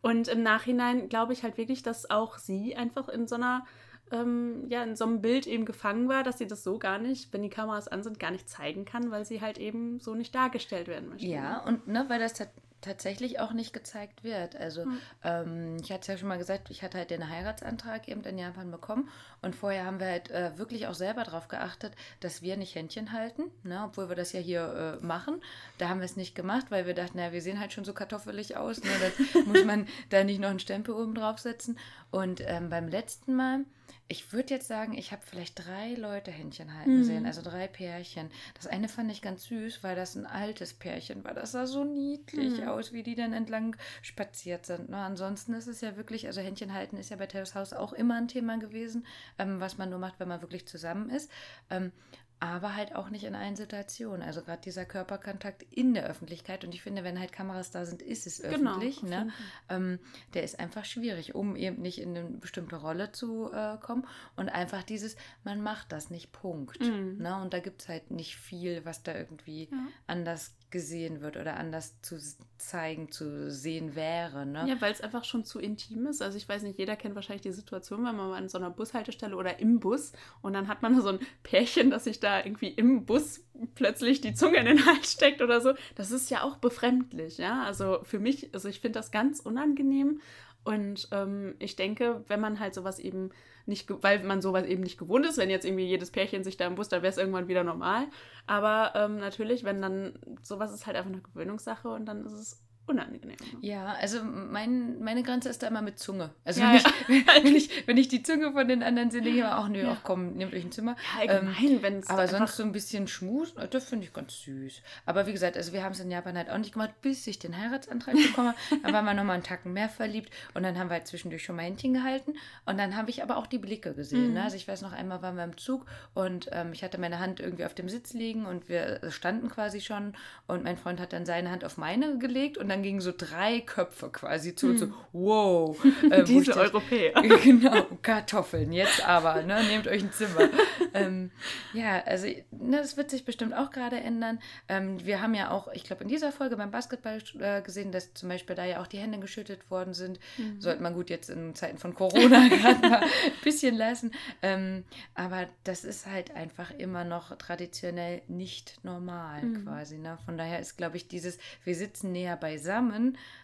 [0.00, 3.64] Und im Nachhinein glaube ich halt wirklich, dass auch sie einfach in so einer
[4.12, 7.32] ähm, ja, in so einem Bild eben gefangen war, dass sie das so gar nicht,
[7.32, 10.34] wenn die Kameras an sind, gar nicht zeigen kann, weil sie halt eben so nicht
[10.34, 11.26] dargestellt werden möchte.
[11.26, 12.46] Ja, und ne, weil das ta-
[12.80, 14.54] tatsächlich auch nicht gezeigt wird.
[14.54, 14.98] Also Hm.
[15.24, 18.38] ähm, ich hatte es ja schon mal gesagt, ich hatte halt den Heiratsantrag eben in
[18.38, 19.08] Japan bekommen
[19.42, 23.12] und vorher haben wir halt äh, wirklich auch selber darauf geachtet, dass wir nicht Händchen
[23.12, 25.40] halten, ne, obwohl wir das ja hier äh, machen.
[25.78, 27.92] Da haben wir es nicht gemacht, weil wir dachten, naja, wir sehen halt schon so
[27.92, 31.76] kartoffelig aus, ne, das muss man da nicht noch einen Stempel oben draufsetzen.
[32.12, 33.64] Und ähm, beim letzten Mal,
[34.10, 37.04] ich würde jetzt sagen, ich habe vielleicht drei Leute Händchen halten Mhm.
[37.04, 38.30] sehen, also drei Pärchen.
[38.54, 41.34] Das eine fand ich ganz süß, weil das ein altes Pärchen war.
[41.34, 42.68] Das sah so niedlich Mhm.
[42.68, 44.88] aus, wie die dann entlang spaziert sind.
[44.88, 44.96] Ne?
[44.96, 48.16] Ansonsten ist es ja wirklich, also Händchen halten ist ja bei Terrace House auch immer
[48.16, 49.06] ein Thema gewesen,
[49.38, 51.30] ähm, was man nur macht, wenn man wirklich zusammen ist.
[51.68, 51.92] Ähm,
[52.40, 54.22] aber halt auch nicht in allen Situationen.
[54.22, 56.64] Also gerade dieser Körperkontakt in der Öffentlichkeit.
[56.64, 58.98] Und ich finde, wenn halt Kameras da sind, ist es Genau, öffentlich.
[58.98, 59.30] auf ne?
[59.68, 59.98] ähm,
[60.34, 64.06] der ist einfach schwierig, um eben nicht in eine bestimmte Rolle zu äh, kommen.
[64.36, 66.80] Und einfach dieses, man macht das nicht, Punkt.
[66.80, 67.18] Mhm.
[67.18, 67.40] Ne?
[67.42, 69.78] Und da gibt es halt nicht viel, was da irgendwie Ja.
[70.06, 72.18] anders gesehen wird oder anders zu
[72.58, 74.44] zeigen, zu sehen wäre.
[74.44, 74.66] Ne?
[74.68, 76.20] Ja, weil es einfach schon zu intim ist.
[76.20, 78.70] Also ich weiß nicht, jeder kennt wahrscheinlich die Situation, wenn man mal an so einer
[78.70, 82.68] Bushaltestelle oder im Bus und dann hat man so ein Pärchen, das sich da irgendwie
[82.68, 83.40] im Bus
[83.74, 85.74] plötzlich die Zunge in den Hals steckt oder so.
[85.94, 87.62] Das ist ja auch befremdlich, ja.
[87.62, 90.20] Also für mich, also ich finde das ganz unangenehm.
[90.68, 93.30] Und ähm, ich denke, wenn man halt sowas eben
[93.64, 96.66] nicht, weil man sowas eben nicht gewohnt ist, wenn jetzt irgendwie jedes Pärchen sich da
[96.66, 98.04] im Bus, dann wäre es irgendwann wieder normal.
[98.46, 102.62] Aber ähm, natürlich, wenn dann, sowas ist halt einfach eine Gewöhnungssache und dann ist es
[102.88, 103.30] unangenehm.
[103.30, 103.36] ne?
[103.60, 106.30] Ja, also mein, meine Grenze ist da immer mit Zunge.
[106.44, 106.82] Also Ja, wenn, ja.
[107.08, 109.68] Ich, wenn, ich, wenn ich die Zunge von den anderen sehe, denke ich immer, ach
[109.68, 109.92] nö, Ja.
[109.92, 110.96] ach komm, nehmt euch ein Zimmer.
[111.14, 114.12] Ja, allgemein, wenn es Ähm, Aber sonst so ein bisschen Schmus, äh, das finde ich
[114.12, 114.82] ganz süß.
[115.06, 117.38] Aber wie gesagt, also wir haben es in Japan halt auch nicht gemacht, bis ich
[117.38, 118.80] den Heiratsantrag bekommen habe.
[118.82, 121.56] Dann waren wir nochmal einen Tacken mehr verliebt und dann haben wir halt zwischendurch schon
[121.56, 122.34] mal Händchen gehalten.
[122.66, 124.28] Und dann habe ich aber auch die Blicke gesehen.
[124.28, 124.34] Mhm.
[124.34, 124.42] Ne?
[124.44, 127.40] Also ich weiß noch, einmal waren wir im Zug und ähm, ich hatte meine Hand
[127.40, 130.14] irgendwie auf dem Sitz liegen und wir standen quasi schon
[130.46, 133.60] und mein Freund hat dann seine Hand auf meine gelegt und dann gingen so drei
[133.60, 135.76] Köpfe quasi zu und so, wow.
[136.10, 137.12] äh, diese dachte, Europäer.
[137.42, 139.62] genau, Kartoffeln, jetzt aber, ne?
[139.64, 140.48] Nehmt euch ein Zimmer.
[140.94, 141.30] ähm,
[141.72, 144.38] ja, also ne, das wird sich bestimmt auch gerade ändern.
[144.68, 148.14] Ähm, wir haben ja auch, ich glaube, in dieser Folge beim Basketball äh, gesehen, dass
[148.14, 150.20] zum Beispiel da ja auch die Hände geschüttet worden sind.
[150.36, 150.60] Mhm.
[150.60, 153.10] Sollte man gut jetzt in Zeiten von Corona gerade mal ein
[153.42, 154.12] bisschen lassen.
[154.42, 159.64] Ähm, aber das ist halt einfach immer noch traditionell nicht normal Mhm.
[159.64, 159.98] quasi.
[159.98, 160.18] Ne?
[160.24, 162.67] Von daher ist, glaube ich, dieses, wir sitzen näher beisammen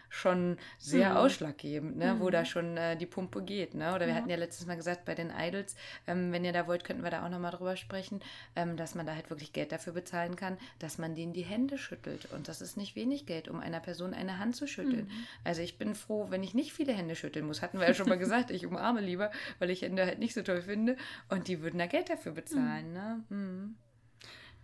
[0.09, 1.17] schon sehr Mhm.
[1.17, 2.15] ausschlaggebend, ne?
[2.19, 2.31] wo Mhm.
[2.31, 3.73] da schon äh, die Pumpe geht.
[3.73, 3.89] Ne?
[3.93, 4.15] Oder wir Ja.
[4.15, 5.75] hatten ja letztes Mal gesagt, bei den Idols,
[6.07, 8.21] ähm, wenn ihr da wollt, könnten wir da auch nochmal drüber sprechen,
[8.55, 11.77] ähm, dass man da halt wirklich Geld dafür bezahlen kann, dass man denen die Hände
[11.77, 12.31] schüttelt.
[12.31, 15.05] Und das ist nicht wenig Geld, um einer Person eine Hand zu schütteln.
[15.07, 15.11] Mhm.
[15.43, 17.61] Also ich bin froh, wenn ich nicht viele Hände schütteln muss.
[17.61, 20.43] Hatten wir ja schon mal gesagt, ich umarme lieber, weil ich Hände halt nicht so
[20.43, 20.95] toll finde.
[21.27, 22.93] Und die würden da Geld dafür bezahlen.
[22.93, 23.23] Ne?
[23.29, 23.75] Mhm.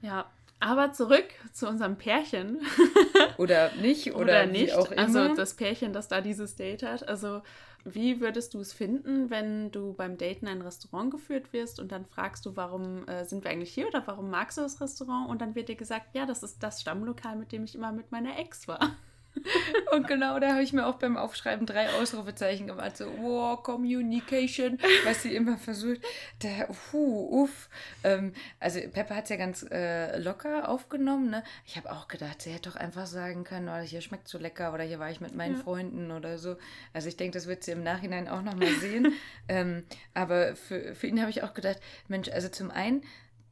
[0.02, 2.60] Ja, aber zurück zu unserem Pärchen.
[3.38, 4.76] Oder nicht, oder, Oder, wie nicht.
[4.76, 5.02] auch immer.
[5.02, 7.08] Also das Pärchen, das da dieses Date hat.
[7.08, 7.42] Also
[7.84, 11.92] wie würdest du es finden, wenn du beim Daten in ein Restaurant geführt wirst und
[11.92, 15.30] dann fragst du, warum äh, sind wir eigentlich hier oder warum magst du das Restaurant?
[15.30, 18.12] Und dann wird dir gesagt, ja, das ist das Stammlokal, mit dem ich immer mit
[18.12, 18.96] meiner Ex war.
[19.92, 22.98] Und genau da habe ich mir auch beim Aufschreiben drei Ausrufezeichen gemacht.
[22.98, 26.02] So, wow, Communication, was sie immer versucht.
[26.44, 27.70] Der, puh, uff.
[28.04, 31.30] Ähm, also Pepper hat es ja ganz äh, locker aufgenommen.
[31.30, 31.44] Ne?
[31.66, 34.74] Ich habe auch gedacht, sie hätte doch einfach sagen können, oh, hier schmeckt so lecker
[34.74, 35.64] oder hier war ich mit meinen Ja.
[35.64, 36.58] Freunden oder so.
[36.94, 39.14] Also ich denke, das wird sie im Nachhinein auch nochmal sehen.
[39.48, 43.04] ähm, aber für, für ihn habe ich auch gedacht, Mensch, also zum einen,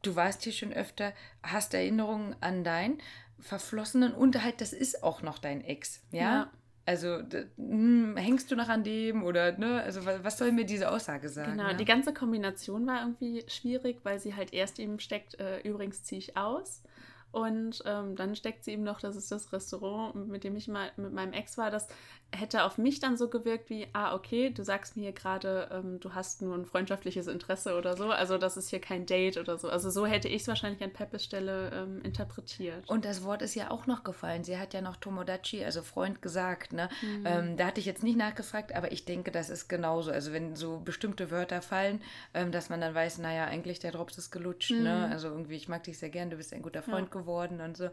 [0.02, 1.12] du warst hier schon öfter,
[1.42, 2.98] hast Erinnerungen an dein
[3.42, 6.20] Verflossenen und halt, das ist auch noch dein Ex, ja?
[6.20, 6.50] Ja.
[6.86, 7.20] Also
[7.56, 9.80] hm, hängst du noch an dem oder ne?
[9.82, 11.52] Also wa- was soll mir diese Aussage sagen?
[11.52, 11.76] Genau, ne?
[11.76, 16.18] die ganze Kombination war irgendwie schwierig, weil sie halt erst eben steckt, äh, übrigens ziehe
[16.18, 16.82] ich aus.
[17.32, 20.90] Und ähm, dann steckt sie ihm noch, das ist das Restaurant, mit dem ich mal
[20.96, 21.70] mit meinem Ex war.
[21.70, 21.88] Das
[22.32, 26.00] hätte auf mich dann so gewirkt wie, ah, okay, du sagst mir hier gerade, ähm,
[26.00, 28.10] du hast nur ein freundschaftliches Interesse oder so.
[28.10, 29.68] Also das ist hier kein Date oder so.
[29.68, 32.88] Also so hätte ich es wahrscheinlich an Peppes Stelle ähm, interpretiert.
[32.88, 34.44] Und das Wort ist ja auch noch gefallen.
[34.44, 36.72] Sie hat ja noch Tomodachi, also Freund, gesagt.
[36.72, 36.88] Ne?
[37.02, 37.26] Mhm.
[37.26, 40.10] Ähm, da hatte ich jetzt nicht nachgefragt, aber ich denke, das ist genauso.
[40.10, 42.00] Also wenn so bestimmte Wörter fallen,
[42.34, 44.70] ähm, dass man dann weiß, naja, eigentlich der Drops ist gelutscht.
[44.70, 44.78] Ne?
[44.78, 44.84] Mhm.
[44.84, 45.08] Ne?
[45.10, 47.12] Also irgendwie, ich mag dich sehr gern, du bist ein guter Freund ja.
[47.20, 47.90] Geworden und so.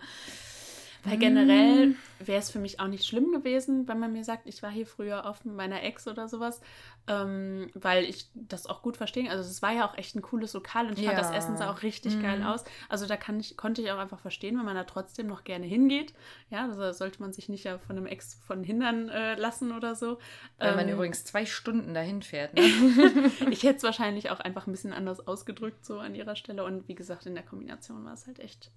[1.03, 4.61] Weil generell wäre es für mich auch nicht schlimm gewesen, wenn man mir sagt, ich
[4.61, 6.59] war hier früher mit meiner Ex oder sowas,
[7.07, 9.29] ähm, weil ich das auch gut verstehe.
[9.29, 11.11] Also es war ja auch echt ein cooles Lokal und ich ja.
[11.11, 12.21] fand das Essen sah auch richtig mhm.
[12.21, 12.63] geil aus.
[12.89, 15.65] Also da kann ich, konnte ich auch einfach verstehen, wenn man da trotzdem noch gerne
[15.65, 16.13] hingeht.
[16.49, 19.95] Ja, also sollte man sich nicht ja von einem Ex von hindern äh, lassen oder
[19.95, 20.19] so.
[20.57, 22.53] Weil ähm, man übrigens zwei Stunden dahin fährt.
[22.53, 22.61] Ne?
[23.51, 26.87] ich hätte es wahrscheinlich auch einfach ein bisschen anders ausgedrückt so an ihrer Stelle und
[26.87, 28.71] wie gesagt, in der Kombination war es halt echt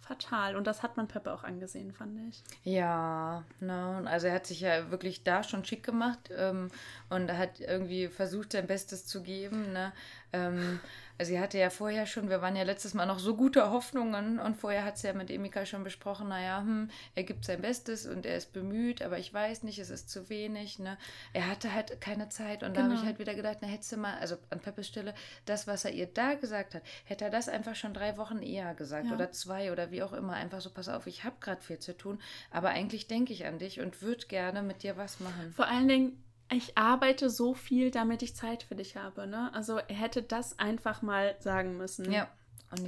[0.00, 0.56] fatal.
[0.56, 2.42] Und das hat man Peppe auch angesehen, fand ich.
[2.64, 4.02] Ja, ne?
[4.06, 6.68] also er hat sich ja wirklich da schon schick gemacht ähm,
[7.08, 9.72] und hat irgendwie versucht, sein Bestes zu geben.
[9.72, 9.92] Ne?
[10.32, 10.80] Ähm,
[11.20, 14.38] also sie hatte ja vorher schon, wir waren ja letztes Mal noch so gute Hoffnungen
[14.38, 18.06] und vorher hat sie ja mit Emika schon besprochen, naja, hm, er gibt sein Bestes
[18.06, 20.78] und er ist bemüht, aber ich weiß nicht, es ist zu wenig.
[20.78, 20.96] Ne?
[21.34, 22.74] Er hatte halt keine Zeit und genau.
[22.74, 25.12] da habe ich halt wieder gedacht, na hättest du mal, also an Peppes Stelle,
[25.44, 28.74] das, was er ihr da gesagt hat, hätte er das einfach schon drei Wochen eher
[28.74, 29.12] gesagt ja.
[29.12, 31.94] oder zwei oder wie auch immer, einfach so, pass auf, ich habe gerade viel zu
[31.94, 32.18] tun,
[32.50, 35.52] aber eigentlich denke ich an dich und würde gerne mit dir was machen.
[35.54, 39.26] Vor allen Dingen, ich arbeite so viel, damit ich Zeit für dich habe.
[39.26, 39.52] Ne?
[39.54, 42.10] Also er hätte das einfach mal sagen müssen.
[42.10, 42.28] Ja.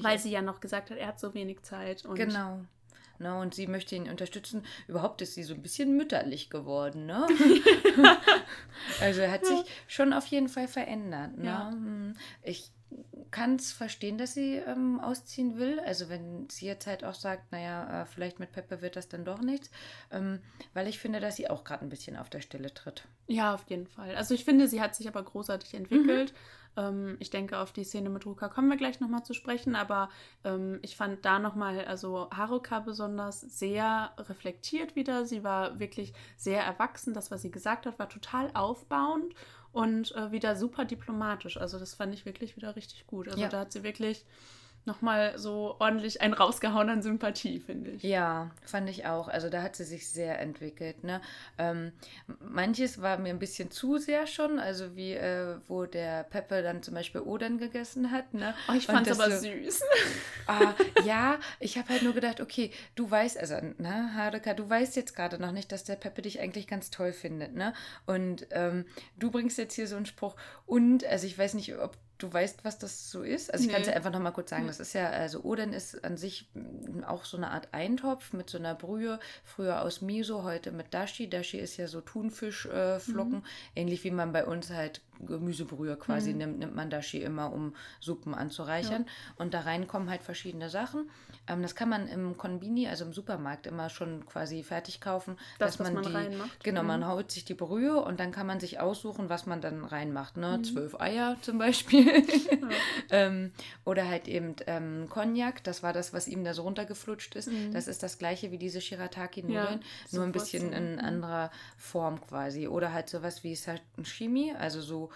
[0.01, 2.05] weil sie ja noch gesagt hat, er hat so wenig Zeit.
[2.15, 2.61] Genau.
[3.19, 4.65] Ne, und sie möchte ihn unterstützen.
[4.89, 7.07] Überhaupt ist sie so ein bisschen mütterlich geworden.
[7.07, 7.27] Ne?
[9.01, 11.39] also er hat sich schon auf jeden Fall verändert.
[11.39, 11.47] Ne?
[11.47, 11.71] Ja.
[11.71, 12.15] Hm.
[12.43, 12.73] Ich
[13.31, 15.81] kann es verstehen, dass sie ähm, ausziehen will.
[15.81, 19.25] Also wenn sie jetzt halt auch sagt, naja, äh, vielleicht mit Peppe wird das dann
[19.25, 19.71] doch nichts.
[20.11, 20.41] Ähm,
[20.75, 23.05] weil ich finde, dass sie auch gerade ein bisschen auf der Stelle tritt.
[23.27, 24.15] Ja, auf jeden Fall.
[24.15, 26.33] Also ich finde, sie hat sich aber großartig entwickelt.
[26.33, 26.37] Mhm.
[26.77, 29.77] Ähm, ich denke, auf die Szene mit Ruka kommen wir gleich nochmal zu sprechen.
[29.77, 30.11] Aber
[30.45, 35.25] ähm, ich fand da nochmal, also Haruka besonders sehr reflektiert wieder.
[35.25, 37.15] Sie war wirklich sehr erwachsen.
[37.15, 39.35] Das, was sie gesagt hat, war total aufbauend
[39.73, 41.57] und äh, wieder super diplomatisch.
[41.57, 43.29] Also das fand ich wirklich wieder richtig gut.
[43.29, 43.49] Also ja.
[43.49, 44.25] da hat sie wirklich
[44.85, 48.03] nochmal so ordentlich einen rausgehauen an Sympathie, finde ich.
[48.03, 49.29] Ja, fand ich auch.
[49.29, 51.05] Also da hat sie sich sehr entwickelt.
[51.05, 51.21] Ne?
[51.59, 51.93] Ähm,
[52.41, 56.83] manches war mir ein bisschen zu sehr schon, also wie äh, wo der Peppe dann
[56.83, 58.35] zum Beispiel Odin gegessen hat.
[58.35, 58.55] Ne?
[58.69, 59.83] Oh, ich fand es aber so, süß.
[60.49, 64.97] Ah, ja, ich habe halt nur gedacht, okay, du weißt, also, ne, Haruka, du weißt
[64.97, 67.55] jetzt gerade noch nicht, dass der Peppe dich eigentlich ganz toll findet.
[67.55, 67.73] Ne?
[68.07, 68.85] Und ähm,
[69.17, 70.35] du bringst jetzt hier so einen Spruch
[70.67, 73.53] und, also ich weiß nicht, ob du weißt, was das so ist?
[73.53, 73.73] Also ich nee.
[73.73, 74.67] kann es ja einfach nochmal kurz sagen.
[74.67, 78.49] Das ist ja, also Oden ist an sich mm, auch so eine Art Eintopf mit
[78.49, 79.19] so einer Brühe.
[79.45, 81.29] Früher aus Miso, heute mit Dashi.
[81.29, 83.35] Dashi ist ja so Thunfischflocken.
[83.35, 83.43] Äh, mhm.
[83.75, 86.39] Ähnlich wie man bei uns halt Gemüsebrühe quasi mhm.
[86.39, 89.05] nimmt, nimmt man Dashi immer, um Suppen anzureichern.
[89.05, 89.35] Ja.
[89.37, 91.11] Und da rein kommen halt verschiedene Sachen.
[91.47, 95.37] Ähm, das kann man im Konbini, also im Supermarkt, immer schon quasi fertig kaufen.
[95.59, 96.65] Das, dass man, man die, reinmacht.
[96.65, 96.89] Genau, mhm.
[96.89, 100.37] man haut sich die Brühe und dann kann man sich aussuchen, was man dann reinmacht.
[100.37, 100.59] Ne?
[100.59, 100.65] Mhm.
[100.65, 102.07] Zwölf Eier zum Beispiel.
[102.07, 102.69] Ja.
[103.11, 103.53] ähm,
[103.85, 107.49] oder halt eben ähm, Cognac, das war das, was ihm da so runtergeflutscht ist.
[107.51, 107.73] Mhm.
[107.73, 111.01] Das ist das gleiche wie diese Shirataki-Nudeln, ja, nur ein bisschen in mhm.
[111.01, 112.69] anderer Form quasi.
[112.69, 115.11] Oder halt sowas wie Sashimi, also so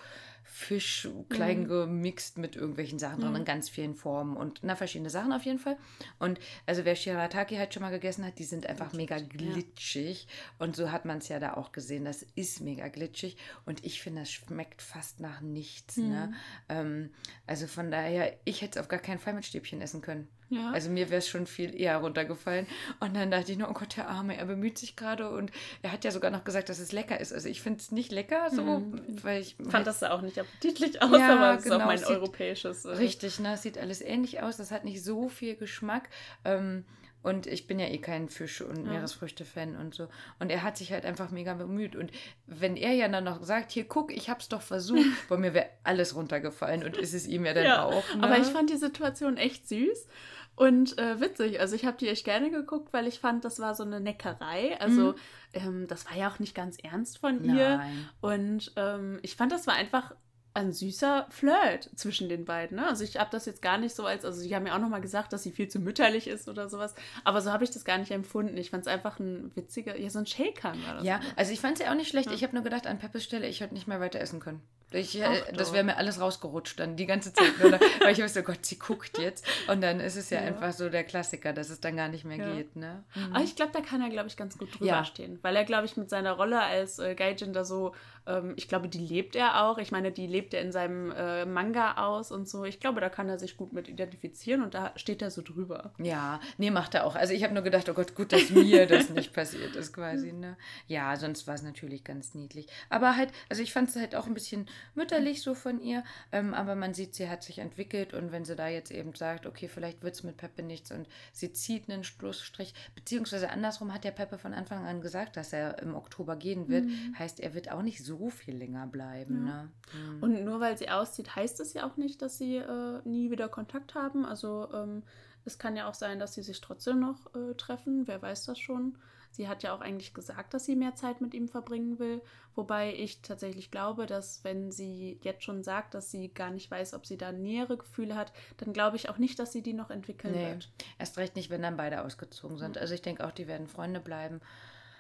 [0.49, 1.69] Fisch klein mhm.
[1.69, 3.37] gemixt mit irgendwelchen Sachen drin, mhm.
[3.37, 5.77] in ganz vielen Formen und na, verschiedene Sachen auf jeden Fall.
[6.19, 10.25] Und also wer Shirataki halt schon mal gegessen hat, die sind einfach mega glitschig.
[10.25, 10.65] Ja.
[10.65, 12.07] Und so hat man es ja da auch gesehen.
[12.07, 13.37] Das ist mega glitschig.
[13.67, 15.99] Und ich finde, das schmeckt fast nach nichts.
[15.99, 16.05] Ne?
[16.05, 16.11] Mhm.
[16.11, 16.35] Ne?
[16.71, 17.11] Ähm,
[17.47, 20.27] also von daher, ich hätte es auf gar keinen Fall mit Stäbchen essen können.
[20.49, 20.71] Ja.
[20.71, 22.67] Also mir wäre es schon viel eher runtergefallen.
[23.01, 25.51] Und dann dachte ich nur, oh Gott, der Arme, er bemüht sich gerade und
[25.83, 27.33] er hat ja sogar noch gesagt, dass es lecker ist.
[27.33, 29.03] Also ich finde es nicht lecker, so, mhm.
[29.23, 31.87] weil ich fand halt, das auch nicht appetitlich aus, ja, aber es genau, ist auch
[31.87, 32.85] mein sieht, europäisches.
[32.85, 32.91] Äh.
[32.91, 33.55] Richtig, ne?
[33.55, 34.57] Es sieht alles ähnlich aus.
[34.57, 36.09] Das hat nicht so viel Geschmack.
[36.45, 36.85] Ähm,
[37.27, 38.93] und ich bin ja eh kein Fisch- und ja.
[38.93, 40.07] Meeresfrüchte-Fan und so.
[40.39, 41.97] Und er hat sich halt einfach mega bemüht.
[41.97, 42.13] Und
[42.47, 45.67] wenn er ja dann noch sagt, hier guck, ich hab's doch versucht, bei mir wäre
[45.83, 48.15] alles runtergefallen und ist es ihm ja dann ja, auch.
[48.15, 48.23] Ne?
[48.23, 50.07] Aber ich fand die Situation echt süß.
[50.55, 53.75] Und äh, witzig, also ich habe die echt gerne geguckt, weil ich fand, das war
[53.75, 54.81] so eine Neckerei.
[54.81, 55.15] Also mhm.
[55.53, 57.79] ähm, das war ja auch nicht ganz ernst von ihr.
[57.79, 58.09] Nein.
[58.21, 60.15] Und ähm, ich fand, das war einfach
[60.57, 62.79] ein süßer Flirt zwischen den beiden.
[62.79, 62.87] Ne?
[62.87, 65.03] Also ich habe das jetzt gar nicht so als, also sie haben ja auch nochmal
[65.03, 67.99] gesagt, dass sie viel zu mütterlich ist oder sowas, aber so habe ich das gar
[67.99, 68.57] nicht empfunden.
[68.57, 71.05] Ich fand es einfach ein witziger, ja so ein Shakern war das.
[71.05, 72.31] Ja, also ich fand es ja auch nicht schlecht.
[72.31, 72.35] Ja.
[72.35, 74.63] Ich habe nur gedacht, an Peppes Stelle, ich hätte nicht mehr weiter essen können.
[74.97, 77.53] Ich, äh, das wäre mir alles rausgerutscht dann die ganze Zeit.
[77.63, 77.79] Oder?
[78.01, 79.47] Weil ich wusste, oh Gott, sie guckt jetzt.
[79.69, 80.47] Und dann ist es ja, ja.
[80.47, 82.55] einfach so der Klassiker, dass es dann gar nicht mehr ja.
[82.55, 82.77] geht.
[82.77, 83.05] Ne?
[83.15, 83.35] Mhm.
[83.35, 85.05] Aber ich glaube, da kann er, glaube ich, ganz gut drüber ja.
[85.05, 85.39] stehen.
[85.43, 87.95] Weil er, glaube ich, mit seiner Rolle als äh, Gaijin da so,
[88.27, 89.79] ähm, ich glaube, die lebt er auch.
[89.79, 92.65] Ich meine, die lebt er in seinem äh, Manga aus und so.
[92.65, 95.93] Ich glaube, da kann er sich gut mit identifizieren und da steht er so drüber.
[95.99, 97.15] Ja, nee, macht er auch.
[97.15, 100.27] Also ich habe nur gedacht, oh Gott, gut, dass mir das nicht passiert ist quasi.
[100.37, 100.57] Ne?
[100.87, 102.67] Ja, sonst war es natürlich ganz niedlich.
[102.91, 106.05] Aber halt, also ich fand es halt auch ein bisschen mütterlich so von ihr.
[106.33, 109.47] Ähm, aber man sieht, sie hat sich entwickelt und wenn sie da jetzt eben sagt,
[109.47, 114.05] okay, vielleicht wird es mit Peppe nichts und sie zieht einen Schlussstrich, beziehungsweise andersrum hat
[114.05, 116.87] ja Peppe von Anfang an gesagt, dass er im Oktober gehen wird.
[116.87, 117.19] Mhm.
[117.19, 119.47] Heißt, er wird auch nicht so viel länger bleiben.
[119.47, 119.63] Ja.
[119.63, 119.71] Ne?
[119.93, 120.23] Mhm.
[120.23, 123.49] Und nur weil sie auszieht, heißt es ja auch nicht, dass sie äh, nie wieder
[123.49, 124.25] Kontakt haben.
[124.25, 125.03] Also ähm,
[125.45, 128.07] es kann ja auch sein, dass sie sich trotzdem noch äh, treffen.
[128.07, 128.99] Wer weiß das schon.
[129.37, 132.23] Sie hat ja auch eigentlich gesagt, dass sie mehr Zeit mit ihm verbringen will,
[132.55, 136.95] wobei ich tatsächlich glaube, dass wenn sie jetzt schon sagt, dass sie gar nicht weiß,
[136.95, 139.91] ob sie da nähere Gefühle hat, dann glaube ich auch nicht, dass sie die noch
[139.91, 140.71] entwickeln nee, wird.
[140.99, 142.79] Erst recht nicht, wenn dann beide ausgezogen sind.
[142.79, 144.41] Also ich denke auch, die werden Freunde bleiben.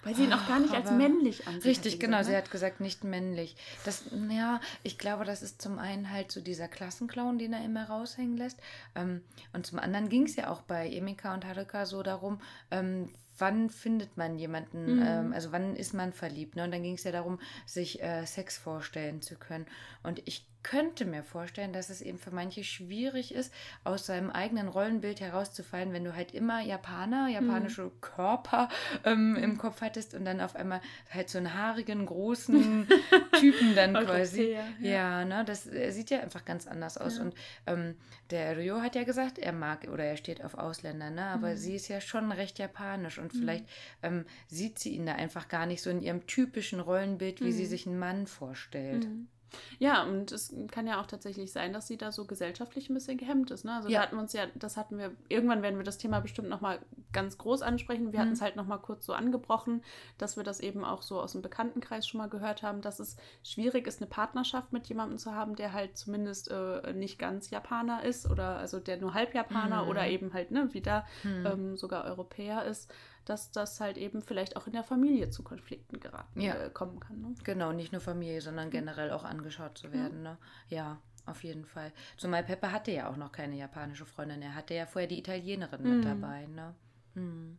[0.02, 1.64] Weil sie ihn auch gar nicht als männlich ansieht.
[1.64, 2.18] Richtig, genau.
[2.18, 2.32] Gesagt, ne?
[2.32, 3.56] Sie hat gesagt, nicht männlich.
[3.84, 7.88] Das, ja, ich glaube, das ist zum einen halt so dieser Klassenclown, den er immer
[7.88, 8.60] raushängen lässt.
[8.94, 9.22] Ähm,
[9.54, 12.38] und zum anderen ging es ja auch bei Emika und Haruka so darum,
[12.70, 15.02] ähm, wann findet man jemanden, mhm.
[15.06, 16.56] ähm, also wann ist man verliebt.
[16.56, 16.64] Ne?
[16.64, 19.66] Und dann ging es ja darum, sich äh, Sex vorstellen zu können.
[20.02, 24.66] Und ich könnte mir vorstellen, dass es eben für manche schwierig ist, aus seinem eigenen
[24.66, 28.00] Rollenbild herauszufallen, wenn du halt immer Japaner, japanische mhm.
[28.00, 28.68] Körper
[29.04, 32.88] ähm, im Kopf hattest und dann auf einmal halt so einen haarigen, großen
[33.38, 34.54] Typen dann quasi.
[34.54, 34.90] Ja, ja.
[34.90, 37.18] ja, ne, das er sieht ja einfach ganz anders aus.
[37.18, 37.22] Ja.
[37.22, 37.34] Und
[37.68, 37.94] ähm,
[38.30, 41.26] der Ryo hat ja gesagt, er mag oder er steht auf Ausländer, ne?
[41.26, 41.56] aber mhm.
[41.58, 43.38] sie ist ja schon recht japanisch und mhm.
[43.38, 43.66] vielleicht
[44.02, 47.64] ähm, sieht sie ihn da einfach gar nicht so in ihrem typischen Rollenbild, wie sie
[47.64, 47.68] mhm.
[47.68, 49.04] sich einen Mann vorstellt.
[49.04, 49.28] Mhm.
[49.78, 53.18] Ja, und es kann ja auch tatsächlich sein, dass sie da so gesellschaftlich ein bisschen
[53.18, 53.64] gehemmt ist.
[53.64, 53.74] Ne?
[53.74, 53.98] Also ja.
[53.98, 56.80] da hatten wir uns ja, das hatten wir, irgendwann werden wir das Thema bestimmt nochmal
[57.12, 58.12] ganz groß ansprechen.
[58.12, 58.22] Wir mhm.
[58.22, 59.82] hatten es halt nochmal kurz so angebrochen,
[60.18, 63.16] dass wir das eben auch so aus dem Bekanntenkreis schon mal gehört haben, dass es
[63.42, 68.04] schwierig ist, eine Partnerschaft mit jemandem zu haben, der halt zumindest äh, nicht ganz Japaner
[68.04, 69.90] ist oder also der nur halb Japaner mhm.
[69.90, 71.46] oder eben halt, ne, wie da mhm.
[71.46, 72.92] ähm, sogar Europäer ist
[73.26, 76.54] dass das halt eben vielleicht auch in der Familie zu Konflikten geraten ja.
[76.54, 77.20] äh, kommen kann.
[77.20, 77.34] Ne?
[77.44, 80.24] Genau, nicht nur Familie, sondern generell auch angeschaut zu werden.
[80.24, 80.30] Ja.
[80.32, 80.38] Ne?
[80.68, 81.92] ja, auf jeden Fall.
[82.16, 84.42] Zumal Peppe hatte ja auch noch keine japanische Freundin.
[84.42, 85.96] Er hatte ja vorher die Italienerin mhm.
[85.96, 86.46] mit dabei.
[86.46, 86.74] Ne?
[87.14, 87.58] Mhm.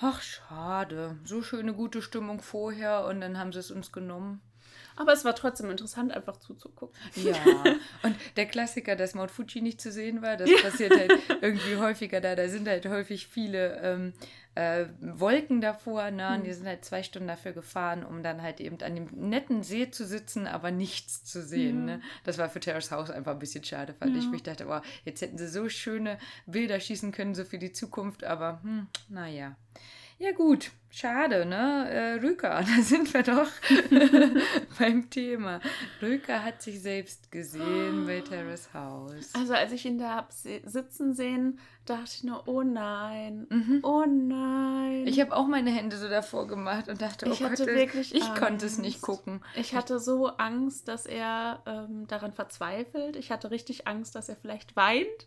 [0.00, 1.16] Ach, schade.
[1.24, 4.42] So schöne, gute Stimmung vorher und dann haben sie es uns genommen.
[4.96, 6.98] Aber es war trotzdem interessant, einfach zuzugucken.
[7.16, 7.34] Ja.
[8.02, 11.12] Und der Klassiker, dass Mount Fuji nicht zu sehen war, das passiert halt
[11.42, 12.34] irgendwie häufiger da.
[12.34, 14.14] Da sind halt häufig viele ähm,
[14.56, 16.10] äh, Wolken davor.
[16.10, 16.34] Ne?
[16.34, 16.54] Und die mhm.
[16.54, 20.04] sind halt zwei Stunden dafür gefahren, um dann halt eben an dem netten See zu
[20.04, 21.86] sitzen, aber nichts zu sehen.
[21.86, 21.96] Ja.
[21.96, 22.02] Ne?
[22.24, 24.22] Das war für Terrace House einfach ein bisschen schade, fand ja.
[24.22, 24.32] ich.
[24.32, 28.24] Ich dachte, oh, jetzt hätten sie so schöne Bilder schießen können, so für die Zukunft,
[28.24, 29.56] aber hm, naja.
[30.18, 31.90] Ja, gut, schade, ne?
[31.90, 33.48] Äh, Rüker, da sind wir doch
[34.78, 35.60] beim Thema.
[36.00, 39.34] Rüker hat sich selbst gesehen bei Terrace House.
[39.34, 43.80] Also, als ich ihn da hab sitzen sehen, dachte ich nur, oh nein, mhm.
[43.82, 45.06] oh nein.
[45.06, 48.24] Ich habe auch meine Hände so davor gemacht und dachte, oh ich Gott, wirklich ich
[48.24, 48.40] Angst.
[48.40, 49.42] konnte es nicht gucken.
[49.54, 53.16] Ich hatte so Angst, dass er ähm, daran verzweifelt.
[53.16, 55.26] Ich hatte richtig Angst, dass er vielleicht weint.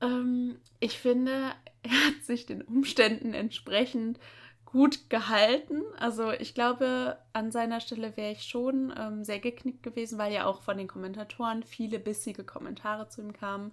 [0.00, 1.32] Ähm, ich finde,
[1.82, 4.18] er hat sich den Umständen entsprechend
[4.64, 5.82] gut gehalten.
[5.98, 10.44] Also ich glaube, an seiner Stelle wäre ich schon ähm, sehr geknickt gewesen, weil ja
[10.44, 13.72] auch von den Kommentatoren viele bissige Kommentare zu ihm kamen.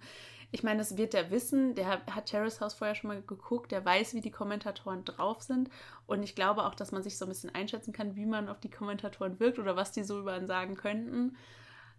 [0.52, 1.74] Ich meine, das wird er wissen.
[1.74, 3.72] Der hat Terrace House vorher schon mal geguckt.
[3.72, 5.68] Der weiß, wie die Kommentatoren drauf sind.
[6.06, 8.60] Und ich glaube auch, dass man sich so ein bisschen einschätzen kann, wie man auf
[8.60, 11.36] die Kommentatoren wirkt oder was die so über ihn sagen könnten.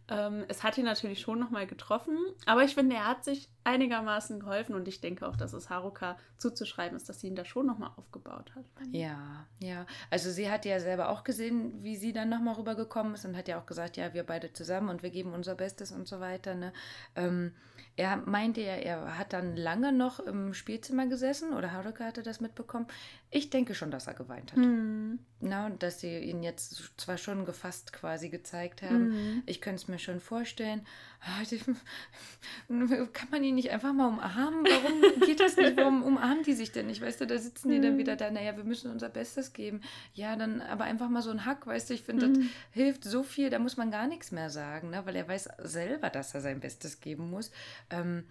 [0.09, 4.39] Ähm, es hat ihn natürlich schon nochmal getroffen, aber ich finde, er hat sich einigermaßen
[4.39, 7.65] geholfen und ich denke auch, dass es Haruka zuzuschreiben ist, dass sie ihn da schon
[7.65, 8.63] nochmal aufgebaut hat.
[8.91, 9.85] Ja, ja.
[10.09, 13.49] Also sie hat ja selber auch gesehen, wie sie dann nochmal rübergekommen ist und hat
[13.49, 16.55] ja auch gesagt, ja, wir beide zusammen und wir geben unser Bestes und so weiter.
[16.55, 16.71] Ne?
[17.15, 17.51] Ähm,
[17.97, 22.39] er meinte ja, er hat dann lange noch im Spielzimmer gesessen oder Haruka hatte das
[22.39, 22.85] mitbekommen.
[23.31, 24.59] Ich denke schon, dass er geweint hat.
[24.59, 25.19] Mhm.
[25.39, 29.09] Na, dass sie ihn jetzt zwar schon gefasst quasi gezeigt haben.
[29.09, 29.43] Mhm.
[29.47, 30.85] Ich könnte es mir schon vorstellen.
[31.19, 31.43] Ah,
[33.13, 34.63] kann man ihn nicht einfach mal umarmen?
[34.65, 35.75] Warum geht das nicht?
[35.75, 37.01] Warum umarmen die sich denn nicht?
[37.01, 37.81] Weißt du, da sitzen die mhm.
[37.81, 39.81] dann wieder da, naja, wir müssen unser Bestes geben.
[40.13, 42.49] Ja, dann aber einfach mal so ein Hack, weißt du, ich finde, das mhm.
[42.71, 45.01] hilft so viel, da muss man gar nichts mehr sagen, ne?
[45.05, 47.51] weil er weiß selber, dass er sein Bestes geben muss.
[47.89, 48.23] Ähm,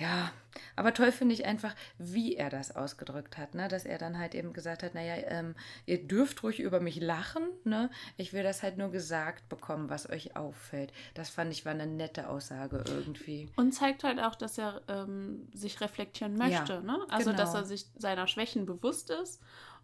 [0.00, 0.32] ja,
[0.76, 3.68] aber toll finde ich einfach, wie er das ausgedrückt hat, ne?
[3.68, 7.42] Dass er dann halt eben gesagt hat, naja, ähm, ihr dürft ruhig über mich lachen,
[7.64, 7.90] ne?
[8.16, 10.92] Ich will das halt nur gesagt bekommen, was euch auffällt.
[11.14, 13.48] Das fand ich war eine nette Aussage irgendwie.
[13.56, 16.98] Und zeigt halt auch, dass er ähm, sich reflektieren möchte, Ja, ne?
[17.10, 17.62] Also, dass genau.
[17.62, 19.40] er sich seiner Schwächen bewusst ist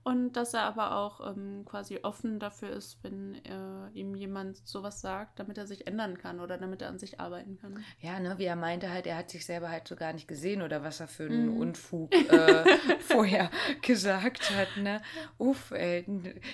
[0.06, 5.00] und dass er aber auch ähm, quasi offen dafür ist, wenn äh, ihm jemand sowas
[5.00, 7.84] sagt, damit er sich ändern kann oder damit er an sich arbeiten kann.
[8.00, 10.62] Ja, ne, wie er meinte halt, er hat sich selber halt so gar nicht gesehen
[10.62, 11.56] oder was er für einen Mhm.
[11.56, 12.64] Unfug äh,
[13.00, 13.50] vorher
[13.82, 15.02] gesagt hat, ne?
[15.38, 16.04] Uff, ey.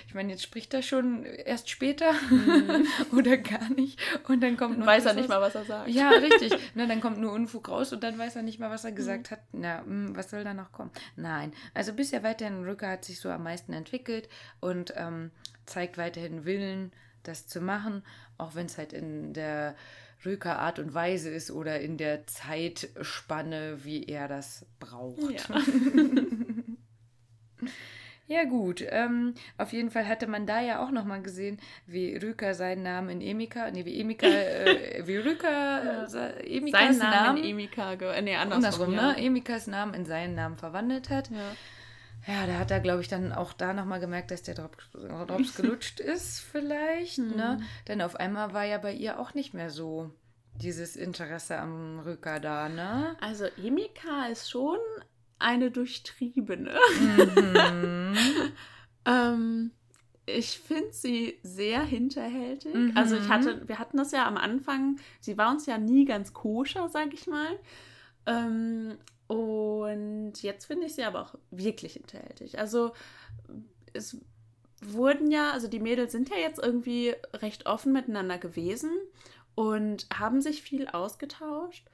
[0.07, 2.11] Ich meine, jetzt spricht er schon erst später
[3.15, 3.99] oder gar nicht
[4.29, 5.89] und dann kommt noch weiß er nicht mal, was er sagt.
[5.89, 6.53] Ja, richtig.
[6.75, 8.95] Ne, dann kommt nur Unfug raus und dann weiß er nicht mal, was er Mhm.
[8.95, 9.39] gesagt hat.
[9.51, 10.89] Na, hm, was soll da noch kommen?
[11.15, 11.53] Nein.
[11.75, 14.29] Also bisher weiterhin, Rücker hat sich so am meisten entwickelt
[14.59, 15.31] und ähm,
[15.65, 16.91] zeigt weiterhin Willen,
[17.23, 18.03] das zu machen,
[18.37, 19.75] auch wenn es halt in der
[20.25, 25.19] Rücker Art und Weise ist oder in der Zeitspanne, wie er das braucht.
[25.31, 25.61] Ja.
[28.25, 32.53] Ja gut, ähm, auf jeden Fall hatte man da ja auch nochmal gesehen, wie Rüker
[32.53, 35.49] seinen Namen in Emika, nee, wie Emika, äh, wie Rüker
[35.83, 36.07] Ja.
[36.07, 39.15] sa- Emikas Sein Name Namen, in Emika, äh, nee, andersrum, andersrum, ne?
[39.17, 39.25] ja.
[39.25, 41.29] Emikas Namen in seinen Namen verwandelt hat.
[41.31, 41.51] Ja.
[42.27, 45.55] Ja, da hat er, glaube ich, dann auch da nochmal gemerkt, dass der Drops, Drops
[45.57, 47.57] gelutscht ist, vielleicht, ne?
[47.59, 47.65] Hm.
[47.87, 50.09] Denn auf einmal war ja bei ihr auch nicht mehr so
[50.55, 53.17] dieses Interesse am Rücker da, ne?
[53.19, 54.77] Also Emika ist schon
[55.39, 56.75] eine durchtriebene.
[56.99, 58.17] Mhm.
[59.05, 59.71] Ähm,
[60.25, 62.73] ich finde sie sehr hinterhältig.
[62.73, 62.93] Mhm.
[62.95, 66.33] Also ich hatte, wir hatten das ja am Anfang, sie war uns ja nie ganz
[66.33, 67.59] koscher, sag ich mal.
[68.25, 68.97] Ähm,
[69.33, 72.59] und jetzt finde ich sie aber auch wirklich hinterhältig.
[72.59, 72.91] Also
[73.93, 74.17] es
[74.79, 78.91] wurden ja, also die Mädels sind ja jetzt irgendwie recht offen miteinander gewesen
[79.55, 81.89] und haben sich viel ausgetauscht.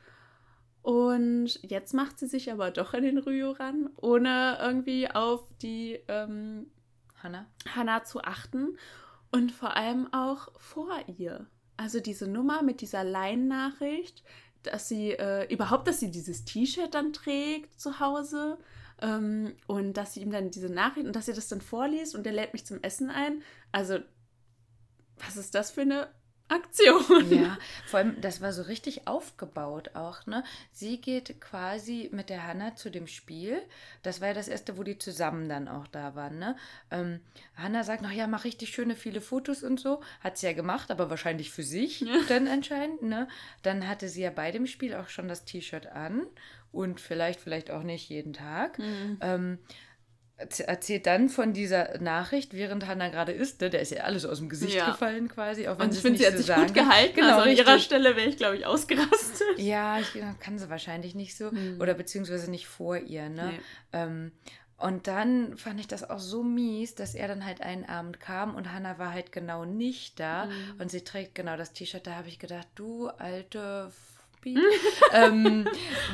[0.82, 6.00] Und jetzt macht sie sich aber doch an den Ryo ran, ohne irgendwie auf die
[6.10, 6.70] ähm,
[7.24, 7.46] Hanna?
[7.74, 8.78] Hannah zu achten
[9.32, 11.48] und vor allem auch vor ihr.
[11.78, 14.24] Also diese Nummer mit dieser Line-Nachricht,
[14.64, 18.58] dass sie äh, überhaupt, dass sie dieses T-Shirt dann trägt zu Hause
[19.02, 22.26] ähm, und dass sie ihm dann diese Nachricht und dass sie das dann vorliest und
[22.26, 23.42] der lädt mich zum Essen ein.
[23.72, 24.00] Also,
[25.18, 26.10] was ist das für eine
[26.50, 27.04] Aktion?
[27.32, 30.44] Ja, vor allem, das war so richtig aufgebaut auch, ne?
[30.72, 33.62] Sie geht quasi mit der Hanna zu dem Spiel.
[34.04, 36.56] Das war ja das erste, wo die zusammen dann auch da waren, ne?
[36.92, 37.20] Ähm,
[37.56, 40.02] Hanna sagt noch, ja, mach richtig schöne viele Fotos und so.
[40.22, 42.16] Hat sie ja gemacht, aber wahrscheinlich für sich Ja.
[42.30, 43.28] dann anscheinend, ne?
[43.62, 46.26] Dann hatte sie ja bei dem Spiel auch schon das T-Shirt an
[46.72, 48.80] und vielleicht, vielleicht auch nicht jeden Tag.
[48.80, 49.18] Mhm.
[49.22, 49.60] Ähm,
[50.40, 53.62] erzählt dann von dieser Nachricht, während Hannah gerade isst.
[53.62, 53.70] Ne?
[53.70, 54.92] Der ist ja alles aus dem Gesicht Ja.
[54.92, 57.16] gefallen quasi, auch wenn Und ich finde, sie hat so sich sagen gut gehalten.
[57.16, 57.84] Genau, also an ihrer richtig.
[57.84, 59.48] Stelle wäre ich, glaube ich, ausgerastet.
[59.58, 61.52] Ja, ich, ja, kann sie wahrscheinlich nicht so.
[61.52, 61.80] Hm.
[61.82, 63.52] Oder beziehungsweise nicht vor ihr, ne?
[63.52, 63.60] Nee.
[63.94, 64.32] Ähm,
[64.78, 68.56] und dann fand ich das auch so mies, dass er dann halt einen Abend kam
[68.56, 70.46] und Hannah war halt genau nicht da.
[70.46, 70.80] Mhm.
[70.80, 72.08] Und sie trägt genau das T-Shirt.
[72.08, 73.92] Da habe ich gedacht, du alte
[74.40, 74.58] Fuppi.
[75.14, 75.68] ähm,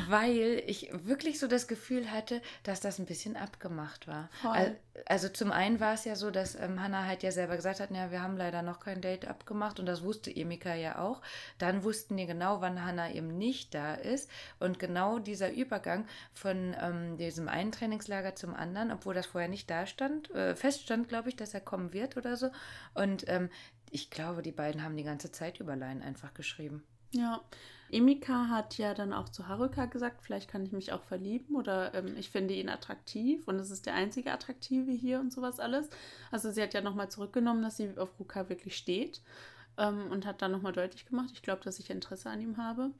[0.08, 4.28] weil ich wirklich so das Gefühl hatte, dass das ein bisschen abgemacht war.
[4.42, 4.50] Voll.
[4.52, 7.80] Al- Also zum einen war es ja so, dass ähm, Hannah halt ja selber gesagt
[7.80, 11.22] hat, ja, wir haben leider noch kein Date abgemacht und das wusste Emika ja auch.
[11.58, 16.74] Dann wussten die genau, wann Hannah eben nicht da ist und genau dieser Übergang von
[16.80, 21.28] ähm, diesem einen Trainingslager zum anderen, obwohl das vorher nicht da stand, äh, feststand, glaube
[21.28, 22.50] ich, dass er kommen wird oder so.
[22.94, 23.50] Und ähm,
[23.90, 26.82] ich glaube, die beiden haben die ganze Zeit über Line einfach geschrieben.
[27.12, 27.40] Ja.
[27.90, 31.94] Emika hat ja dann auch zu Haruka gesagt, vielleicht kann ich mich auch verlieben oder
[31.94, 35.88] ähm, ich finde ihn attraktiv und es ist der einzige Attraktive hier und sowas alles.
[36.30, 39.20] Also sie hat ja nochmal zurückgenommen, dass sie auf Ruka wirklich steht
[39.78, 42.90] ähm, und hat dann nochmal deutlich gemacht, ich glaube, dass ich Interesse an ihm habe.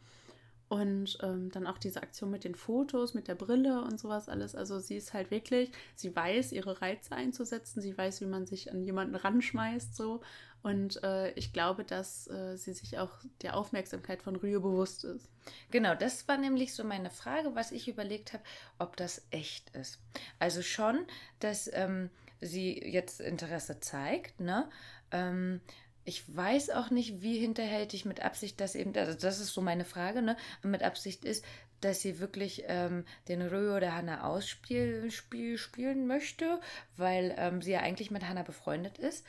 [0.68, 4.57] Und ähm, dann auch diese Aktion mit den Fotos, mit der Brille und sowas alles.
[4.57, 8.72] Also sie ist halt wirklich, sie weiß, ihre Reize einzusetzen, sie weiß, wie man sich
[8.72, 10.22] an jemanden ranschmeißt, so.
[10.66, 13.12] Und äh, ich glaube, dass äh, sie sich auch
[13.42, 15.30] der Aufmerksamkeit von Ryo bewusst ist.
[15.70, 18.42] Genau, das war nämlich so meine Frage, was ich überlegt habe,
[18.80, 20.00] ob das echt ist.
[20.40, 21.06] Also schon,
[21.38, 22.10] dass ähm,
[22.40, 24.68] sie jetzt Interesse zeigt, ne?
[25.12, 25.60] Ähm,
[26.04, 29.84] ich weiß auch nicht, wie hinterhältig mit Absicht das eben, also das ist so meine
[29.84, 30.36] Frage, ne?
[30.64, 31.44] Mit Absicht ist,
[31.80, 36.60] dass sie wirklich ähm, den Ryo oder Hannah ausspiel, spiel, spielen möchte,
[36.96, 39.24] weil ähm, sie ja eigentlich mit Hannah befreundet ist.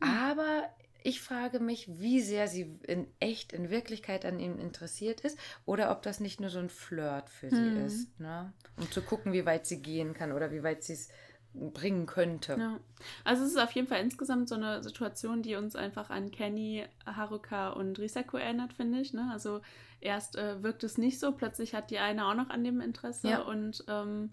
[0.00, 0.64] Aber
[1.02, 5.90] ich frage mich, wie sehr sie in echt, in Wirklichkeit an ihm interessiert ist oder
[5.90, 7.86] ob das nicht nur so ein Flirt für sie Hm.
[7.86, 8.52] ist, ne?
[8.78, 11.08] Um zu gucken, wie weit sie gehen kann oder wie weit sie es
[11.52, 12.56] bringen könnte.
[12.58, 12.80] Ja.
[13.22, 16.84] Also es ist auf jeden Fall insgesamt so eine Situation, die uns einfach an Kenny,
[17.06, 19.12] Haruka und Risako erinnert, finde ich.
[19.12, 19.28] Ne?
[19.32, 19.60] Also
[20.00, 23.28] erst äh, wirkt es nicht so, plötzlich hat die eine auch noch an dem Interesse
[23.28, 23.42] Ja.
[23.42, 24.32] und ähm,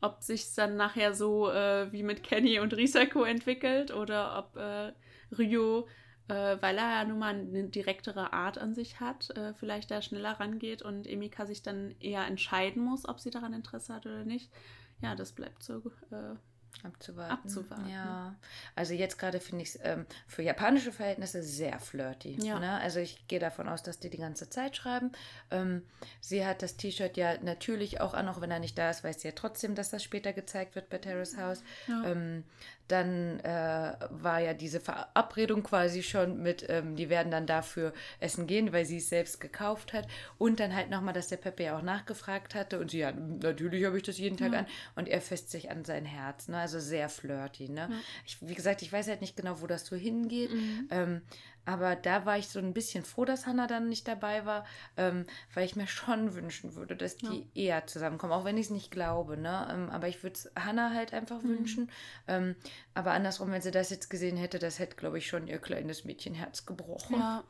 [0.00, 4.92] ob sich dann nachher so äh, wie mit Kenny und Risako entwickelt oder ob äh,
[5.36, 5.86] Ryo,
[6.28, 10.02] äh, weil er ja nun mal eine direktere Art an sich hat, äh, vielleicht da
[10.02, 14.24] schneller rangeht und Emika sich dann eher entscheiden muss, ob sie daran Interesse hat oder
[14.24, 14.50] nicht.
[15.02, 15.82] Ja, das bleibt so.
[16.82, 17.32] Abzuwarten.
[17.32, 17.90] Abzuwarten.
[17.90, 18.34] Ja.
[18.74, 22.36] Also jetzt gerade finde ich es ähm, für japanische Verhältnisse sehr flirty.
[22.42, 22.58] Ja.
[22.58, 22.80] Ne?
[22.80, 25.12] Also ich gehe davon aus, dass die die ganze Zeit schreiben.
[25.50, 25.82] Ähm,
[26.20, 29.20] sie hat das T-Shirt ja natürlich auch an, auch wenn er nicht da ist, weiß
[29.20, 31.62] sie ja trotzdem, dass das später gezeigt wird bei Terrace House.
[31.86, 32.04] Ja.
[32.06, 32.44] Ähm,
[32.90, 38.46] dann äh, war ja diese Verabredung quasi schon mit, ähm, die werden dann dafür essen
[38.46, 40.06] gehen, weil sie es selbst gekauft hat.
[40.38, 43.84] Und dann halt nochmal, dass der Pepe ja auch nachgefragt hatte und sie ja, natürlich
[43.84, 44.60] habe ich das jeden Tag Ja.
[44.60, 44.66] an.
[44.96, 46.48] Und er fässt sich an sein Herz.
[46.48, 46.58] Ne?
[46.58, 47.68] Also sehr flirty.
[47.68, 47.90] Ne?
[48.26, 50.52] Ich, wie gesagt, ich weiß halt nicht genau, wo das so hingeht.
[50.52, 50.88] Mhm.
[50.90, 51.22] Ähm,
[51.70, 54.64] aber da war ich so ein bisschen froh, dass Hannah dann nicht dabei war,
[54.96, 58.70] ähm, weil ich mir schon wünschen würde, dass die eher zusammenkommen, auch wenn ich es
[58.70, 59.36] nicht glaube.
[59.36, 59.68] Ne?
[59.72, 61.48] Ähm, aber ich würde es Hannah halt einfach Mhm.
[61.58, 61.90] wünschen.
[62.28, 62.56] Ähm,
[62.94, 66.04] aber andersrum, wenn sie das jetzt gesehen hätte, das hätte, glaube ich, schon ihr kleines
[66.04, 67.16] Mädchenherz gebrochen.
[67.18, 67.44] Ja.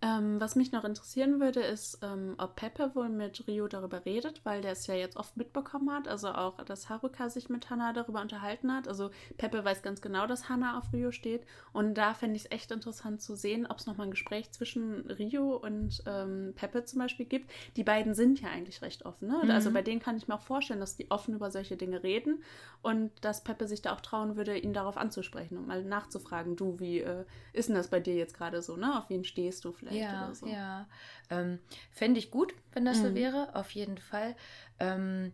[0.00, 4.40] Ähm, was mich noch interessieren würde, ist, ähm, ob Peppe wohl mit Rio darüber redet,
[4.44, 6.06] weil der es ja jetzt oft mitbekommen hat.
[6.06, 8.86] Also auch, dass Haruka sich mit Hannah darüber unterhalten hat.
[8.86, 11.44] Also Peppe weiß ganz genau, dass Hannah auf Rio steht.
[11.72, 15.10] Und da fände ich es echt interessant zu sehen, ob es nochmal ein Gespräch zwischen
[15.10, 17.50] Rio und ähm, Peppe zum Beispiel gibt.
[17.74, 19.26] Die beiden sind ja eigentlich recht offen.
[19.26, 19.40] Ne?
[19.42, 19.50] Mhm.
[19.50, 22.44] Also bei denen kann ich mir auch vorstellen, dass die offen über solche Dinge reden
[22.82, 26.78] und dass Peppe sich da auch trauen würde, ihn darauf anzusprechen und mal nachzufragen, du,
[26.78, 28.96] wie äh, ist denn das bei dir jetzt gerade so, ne?
[28.96, 30.46] Auf wen stehst du vielleicht Ja, oder so?
[30.46, 30.86] ja.
[31.30, 31.58] Ähm,
[31.90, 33.14] Fände ich gut, wenn das so Mhm.
[33.14, 34.34] wäre, auf jeden Fall.
[34.80, 35.32] Ähm,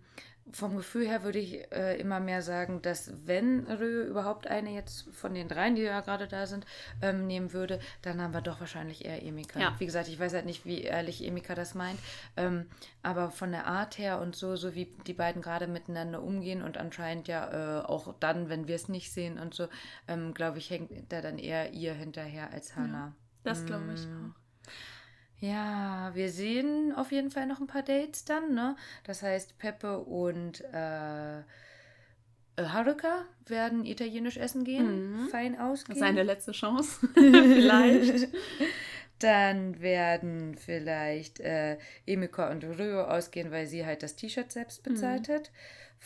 [0.53, 5.09] vom Gefühl her würde ich äh, immer mehr sagen, dass wenn Rö überhaupt eine jetzt
[5.15, 6.67] von den dreien, die ja gerade da sind,
[7.01, 9.59] ähm, nehmen würde, dann haben wir doch wahrscheinlich eher Emika.
[9.59, 9.75] Ja.
[9.79, 11.99] Wie gesagt, ich weiß halt nicht, wie ehrlich Emika das meint,
[12.37, 12.67] ähm,
[13.03, 16.77] aber von der Art her und so, so wie die beiden gerade miteinander umgehen und
[16.77, 19.69] anscheinend ja äh, auch dann, wenn wir es nicht sehen und so,
[20.09, 23.15] ähm, glaube ich, hängt da dann eher ihr hinterher als Hannah.
[23.45, 24.13] Das glaube ich Mm.
[24.13, 24.44] auch.
[25.49, 28.77] Ja, wir sehen auf jeden Fall noch ein paar Dates dann, ne?
[29.05, 31.43] Das heißt, Peppe und äh, äh,
[32.59, 35.29] Haruka werden italienisch essen gehen, Mhm.
[35.29, 35.99] fein ausgehen.
[35.99, 37.07] Seine letzte Chance.
[37.15, 38.29] vielleicht.
[39.19, 44.95] Dann werden vielleicht äh, Emika und Ryo ausgehen, weil sie halt das T-Shirt selbst Mhm.
[44.95, 45.51] bezahlt hat.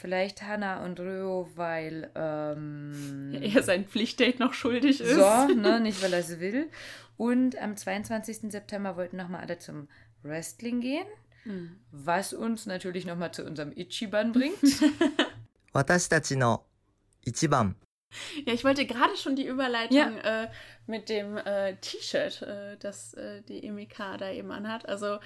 [0.00, 5.14] Vielleicht Hannah und Ryo, weil ähm, er sein Pflichtdate noch schuldig ist.
[5.14, 6.70] So, ne, nicht weil er es will.
[7.16, 8.52] Und am 22.
[8.52, 9.88] September wollten nochmal alle zum
[10.22, 11.06] Wrestling gehen,
[11.44, 11.80] mhm.
[11.90, 14.58] was uns natürlich nochmal zu unserem Ichiban bringt.
[17.26, 17.74] Ichiban.
[18.46, 20.44] Ja, ich wollte gerade schon die Überleitung ja.
[20.44, 20.48] äh,
[20.86, 24.88] mit dem äh, T-Shirt, äh, das äh, die Emika da eben anhat.
[24.88, 25.18] Also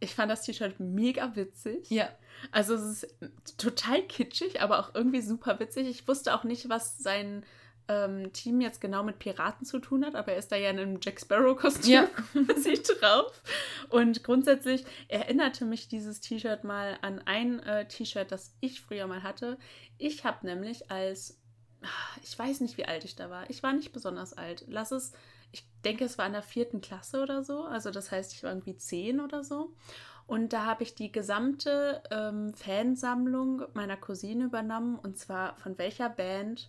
[0.00, 1.90] ich fand das T-Shirt mega witzig.
[1.90, 2.08] ja.
[2.52, 3.16] Also, es ist
[3.58, 5.88] total kitschig, aber auch irgendwie super witzig.
[5.88, 7.44] Ich wusste auch nicht, was sein
[7.88, 10.78] ähm, Team jetzt genau mit Piraten zu tun hat, aber er ist da ja in
[10.78, 12.08] einem Jack Sparrow-Kostüm Ja.
[12.56, 13.42] sich drauf.
[13.88, 19.22] Und grundsätzlich erinnerte mich dieses T-Shirt mal an ein äh, T-Shirt, das ich früher mal
[19.22, 19.58] hatte.
[19.96, 21.40] Ich habe nämlich als,
[21.82, 23.48] ah, ich weiß nicht, wie alt ich da war.
[23.50, 24.64] Ich war nicht besonders alt.
[24.68, 25.12] Lass es,
[25.88, 27.62] denke, es war in der vierten Klasse oder so.
[27.62, 29.72] Also das heißt, ich war irgendwie zehn oder so.
[30.26, 34.98] Und da habe ich die gesamte ähm, Fansammlung meiner Cousine übernommen.
[34.98, 36.68] Und zwar von welcher Band?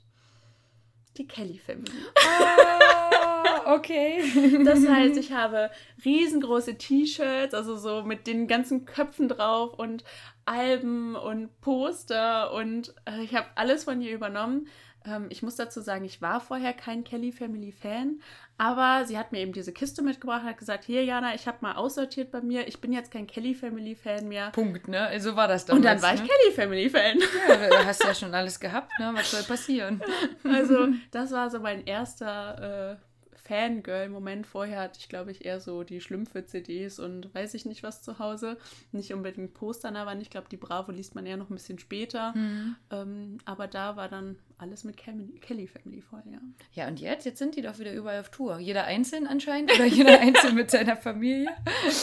[1.18, 1.92] Die Kelly Family.
[2.16, 4.24] Ah, okay.
[4.64, 5.70] Das heißt, ich habe
[6.06, 10.06] riesengroße T-Shirts, also so mit den ganzen Köpfen drauf und
[10.46, 14.68] Alben und Poster und äh, ich habe alles von ihr übernommen.
[15.06, 18.22] Ähm, ich muss dazu sagen, ich war vorher kein Kelly Family Fan,
[18.60, 21.76] aber sie hat mir eben diese Kiste mitgebracht, hat gesagt, hier Jana, ich habe mal
[21.76, 24.52] aussortiert bei mir, ich bin jetzt kein Kelly Family Fan mehr.
[24.52, 25.10] Punkt, ne?
[25.20, 25.78] So war das damals.
[25.78, 26.28] Und dann war ich ne?
[26.28, 27.20] Kelly Family Fan.
[27.48, 29.12] Ja, du hast ja schon alles gehabt, ne?
[29.14, 30.02] Was soll passieren?
[30.44, 33.09] Also, das war so mein erster äh,
[33.50, 34.46] Fangirl-Moment.
[34.46, 38.20] Vorher hatte ich, glaube ich, eher so die Schlümpfe-CDs und weiß ich nicht was zu
[38.20, 38.58] Hause.
[38.92, 42.34] Nicht unbedingt Postern, aber ich glaube, die Bravo liest man eher noch ein bisschen später.
[42.36, 42.76] Mhm.
[42.92, 46.40] Ähm, aber da war dann alles mit Kelly Family voll, ja.
[46.74, 47.26] Ja, und jetzt?
[47.26, 48.60] Jetzt sind die doch wieder überall auf Tour.
[48.60, 51.50] Jeder einzeln anscheinend oder jeder einzeln mit seiner Familie.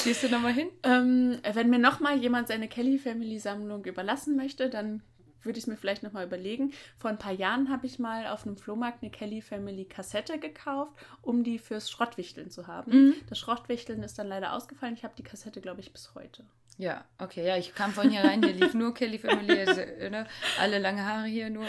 [0.04, 0.68] Gehst du nochmal hin?
[0.82, 5.02] Ähm, wenn mir nochmal jemand seine Kelly Family Sammlung überlassen möchte, dann
[5.46, 6.72] würde ich es mir vielleicht nochmal überlegen.
[6.98, 10.92] Vor ein paar Jahren habe ich mal auf einem Flohmarkt eine Kelly Family Kassette gekauft,
[11.22, 12.92] um die fürs Schrottwichteln zu haben.
[12.92, 13.14] Mhm.
[13.28, 14.94] Das Schrottwichteln ist dann leider ausgefallen.
[14.94, 16.44] Ich habe die Kassette, glaube ich, bis heute.
[16.78, 20.26] Ja, okay, ja, ich kam vorhin hier rein, hier lief nur Kelly Family, also, ne?
[20.60, 21.66] alle lange Haare hier nur.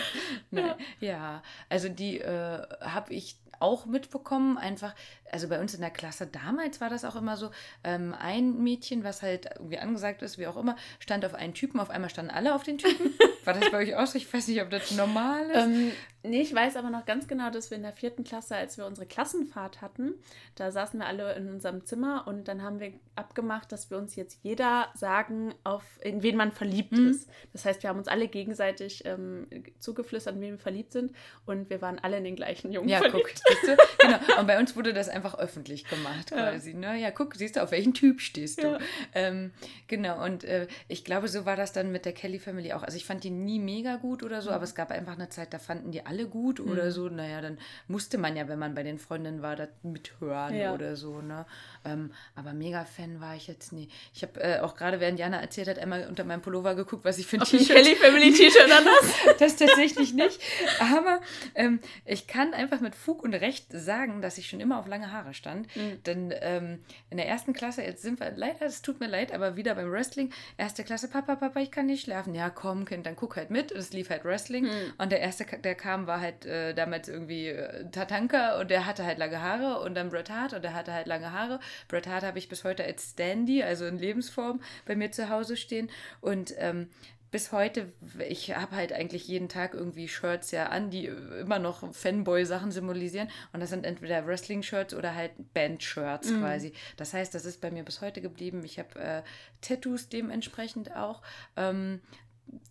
[0.52, 4.94] Ne, ja, also die äh, habe ich auch mitbekommen, einfach,
[5.32, 7.52] also bei uns in der Klasse damals war das auch immer so,
[7.84, 11.80] ähm, ein Mädchen, was halt irgendwie angesagt ist, wie auch immer, stand auf einen Typen,
[11.80, 13.14] auf einmal standen alle auf den Typen.
[13.48, 14.18] War das bei euch auch so?
[14.18, 15.56] Ich weiß nicht, ob das normal ist.
[15.58, 15.92] Ähm,
[16.24, 18.86] nee, ich weiß aber noch ganz genau, dass wir in der vierten Klasse, als wir
[18.86, 20.14] unsere Klassenfahrt hatten,
[20.56, 24.16] da saßen wir alle in unserem Zimmer und dann haben wir abgemacht, dass wir uns
[24.18, 27.08] jetzt jeder sagen, auf in wen man verliebt Mhm.
[27.10, 27.30] ist.
[27.54, 29.48] Das heißt, wir haben uns alle gegenseitig ähm,
[29.80, 31.14] zugeflüstert, in wen wir verliebt sind
[31.46, 33.42] und wir waren alle in den gleichen Jungen Ja, verliebt.
[33.46, 33.78] guck, siehst du?
[34.00, 34.40] Genau.
[34.40, 36.38] Und bei uns wurde das einfach öffentlich gemacht, Ja.
[36.52, 36.74] quasi.
[36.74, 36.98] Ne?
[37.00, 38.68] Ja, guck, siehst du, auf welchen Typ stehst du.
[38.68, 38.80] Ja.
[39.14, 39.52] Ähm,
[39.88, 42.84] genau, und äh, ich glaube, so war das dann mit der Kelly Family auch.
[42.84, 45.54] Also ich fand die nie mega gut oder so, aber es gab einfach eine Zeit,
[45.54, 46.92] da fanden die alle gut oder Mhm.
[46.92, 47.10] so.
[47.10, 47.58] Naja, dann
[47.88, 50.74] musste man ja, wenn man bei den Freundinnen war, das mithören Ja.
[50.74, 51.22] oder so.
[51.22, 51.46] Ne?
[51.88, 53.90] Ähm, aber mega Fan war ich jetzt nie.
[54.14, 57.18] Ich habe äh, auch gerade, während Jana erzählt hat, einmal unter meinem Pullover geguckt, was
[57.18, 59.38] ich für ein T-Shirt Kelly Family T-Shirt an das.
[59.40, 60.40] das tatsächlich nicht.
[60.80, 61.22] Aber
[61.56, 65.12] ähm, ich kann einfach mit Fug und Recht sagen, dass ich schon immer auf lange
[65.12, 65.74] Haare stand.
[65.76, 66.04] Mhm.
[66.04, 66.80] Denn ähm,
[67.10, 69.92] in der ersten Klasse, jetzt sind wir leider, es tut mir leid, aber wieder beim
[69.92, 72.36] Wrestling, erste Klasse, Papa, Papa, ich kann nicht schlafen.
[72.36, 73.72] Ja, komm, Kind, dann guck halt mit.
[73.72, 74.66] Und es lief halt Wrestling.
[74.66, 74.94] Mhm.
[74.98, 79.06] Und der erste, der kam, war halt äh, damals irgendwie äh, Tatanka und der hatte
[79.06, 79.80] halt lange Haare.
[79.80, 81.60] Und dann Bret Hart und der hatte halt lange Haare.
[81.88, 85.58] Bret Hart habe ich bis heute als Standy, also in Lebensform, bei mir zu Hause
[85.58, 85.90] stehen.
[86.22, 86.90] Und ähm,
[87.30, 87.92] bis heute,
[88.30, 93.28] ich habe halt eigentlich jeden Tag irgendwie Shirts ja an, die immer noch Fanboy-Sachen symbolisieren.
[93.52, 96.40] Und das sind entweder Wrestling-Shirts oder halt Band-Shirts Mhm.
[96.40, 96.74] quasi.
[96.96, 98.64] Das heißt, das ist bei mir bis heute geblieben.
[98.64, 99.22] Ich habe äh,
[99.60, 101.22] Tattoos dementsprechend auch.
[101.58, 102.00] Ähm,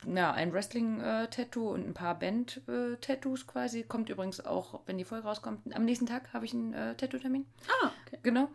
[0.07, 3.83] ja, ein Wrestling-Tattoo und ein paar Band-Tattoos quasi.
[3.83, 7.45] Kommt übrigens auch, wenn die Folge rauskommt, am nächsten Tag habe ich einen äh, Tattoo-Termin.
[7.83, 8.19] Ah, okay.
[8.23, 8.49] Genau.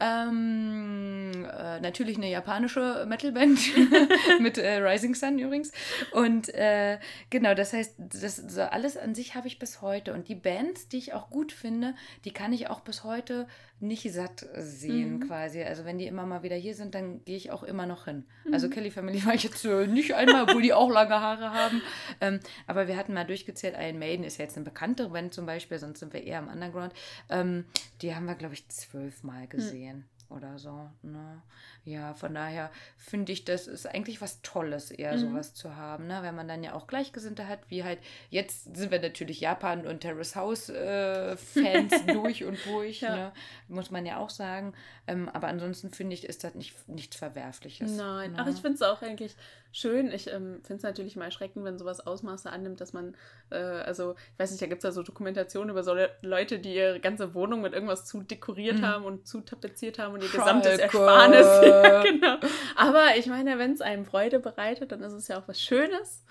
[0.00, 3.58] Ähm, äh, natürlich eine japanische Metalband
[4.40, 5.72] mit äh, Rising Sun übrigens.
[6.12, 6.98] Und äh,
[7.30, 10.12] genau, das heißt, das so alles an sich habe ich bis heute.
[10.14, 11.94] Und die Bands, die ich auch gut finde,
[12.24, 13.46] die kann ich auch bis heute
[13.80, 15.26] nicht satt sehen Mhm.
[15.28, 15.62] quasi.
[15.62, 18.24] Also wenn die immer mal wieder hier sind, dann gehe ich auch immer noch hin.
[18.50, 21.80] Also Kelly Family war ich jetzt äh, nicht einmal, obwohl die auch lange Haare haben.
[22.20, 25.46] Ähm, aber wir hatten mal durchgezählt, Iron Maiden ist ja jetzt eine bekannte Band zum
[25.46, 26.92] Beispiel, sonst sind wir eher im Underground.
[27.30, 27.66] Ähm,
[28.02, 29.87] die haben wir, glaube ich, zwölfmal gesehen.
[30.30, 30.90] Oder so.
[31.02, 31.40] Ne?
[31.84, 35.18] Ja, von daher finde ich, das ist eigentlich was Tolles, eher Mhm.
[35.18, 36.18] sowas zu haben, ne?
[36.22, 37.98] wenn man dann ja auch Gleichgesinnte hat, wie halt,
[38.28, 43.14] jetzt sind wir natürlich Japan und Terrace House äh, Fans durch und durch, Ja.
[43.16, 43.32] ne?
[43.68, 44.74] muss man ja auch sagen.
[45.06, 47.96] Ähm, aber ansonsten finde ich, ist das nicht, nichts Verwerfliches.
[47.96, 48.38] Nein, ne?
[48.40, 49.34] ach, ich finde es auch eigentlich
[49.72, 50.12] schön.
[50.12, 53.16] Ich ähm, finde es natürlich mal erschreckend, wenn sowas Ausmaße annimmt, dass man,
[53.50, 56.58] äh, also, ich weiß nicht, da gibt es ja so Dokumentationen über so Le Leute,
[56.58, 58.84] die ihre ganze Wohnung mit irgendwas zu dekoriert Mhm.
[58.86, 61.46] haben und zu tapeziert haben und ihr gesamtes Ersparnis.
[61.62, 62.36] ja, genau.
[62.76, 66.24] Aber ich meine, wenn es einem Freude bereitet, dann ist es ja auch was Schönes.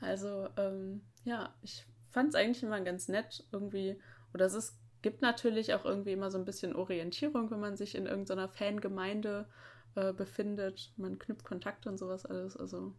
[0.00, 4.00] Also, ähm, ja, ich fand es eigentlich immer ganz nett irgendwie.
[4.34, 7.94] Oder es ist, gibt natürlich auch irgendwie immer so ein bisschen Orientierung, wenn man sich
[7.94, 9.48] in irgendeiner Fangemeinde
[9.94, 10.92] äh, befindet.
[10.96, 12.56] Man knüpft Kontakte und sowas alles.
[12.56, 12.94] Also,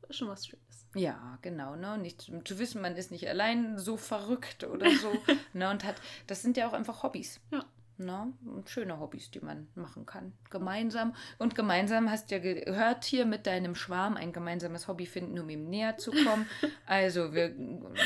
[0.00, 0.86] das ist schon was Schönes.
[0.94, 1.98] Ja, genau, ne?
[1.98, 5.12] Nicht zu, zu wissen, man ist nicht allein so verrückt oder so.
[5.52, 5.70] ne?
[5.70, 5.96] Und hat,
[6.26, 7.40] das sind ja auch einfach Hobbys.
[7.50, 7.64] Ja.
[7.96, 8.32] Ne?
[8.66, 10.32] Schöne Hobbys, die man machen kann.
[10.50, 11.14] Gemeinsam.
[11.38, 15.48] Und gemeinsam hast du ja gehört, hier mit deinem Schwarm ein gemeinsames Hobby finden, um
[15.48, 16.46] ihm näher zu kommen.
[16.86, 17.54] also wir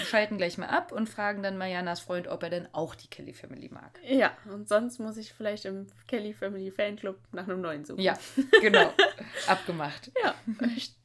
[0.05, 3.33] schalten gleich mal ab und fragen dann Marianas Freund, ob er denn auch die Kelly
[3.33, 3.99] Family mag.
[4.07, 8.01] Ja, und sonst muss ich vielleicht im Kelly Family Fanclub nach einem neuen suchen.
[8.01, 8.15] Ja,
[8.61, 8.93] genau.
[9.47, 10.13] Abgemacht.
[10.23, 10.35] Ja,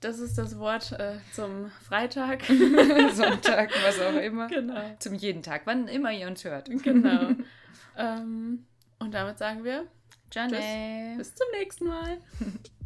[0.02, 2.44] das ist das Wort äh, zum Freitag.
[3.14, 4.48] Sonntag, was auch immer.
[4.48, 4.96] genau.
[5.00, 6.70] Zum jeden Tag, wann immer ihr uns hört.
[6.84, 7.32] Genau.
[7.98, 8.66] ähm,
[9.04, 9.88] und damit sagen wir
[10.32, 11.18] Janet.
[11.18, 12.18] bis zum nächsten Mal.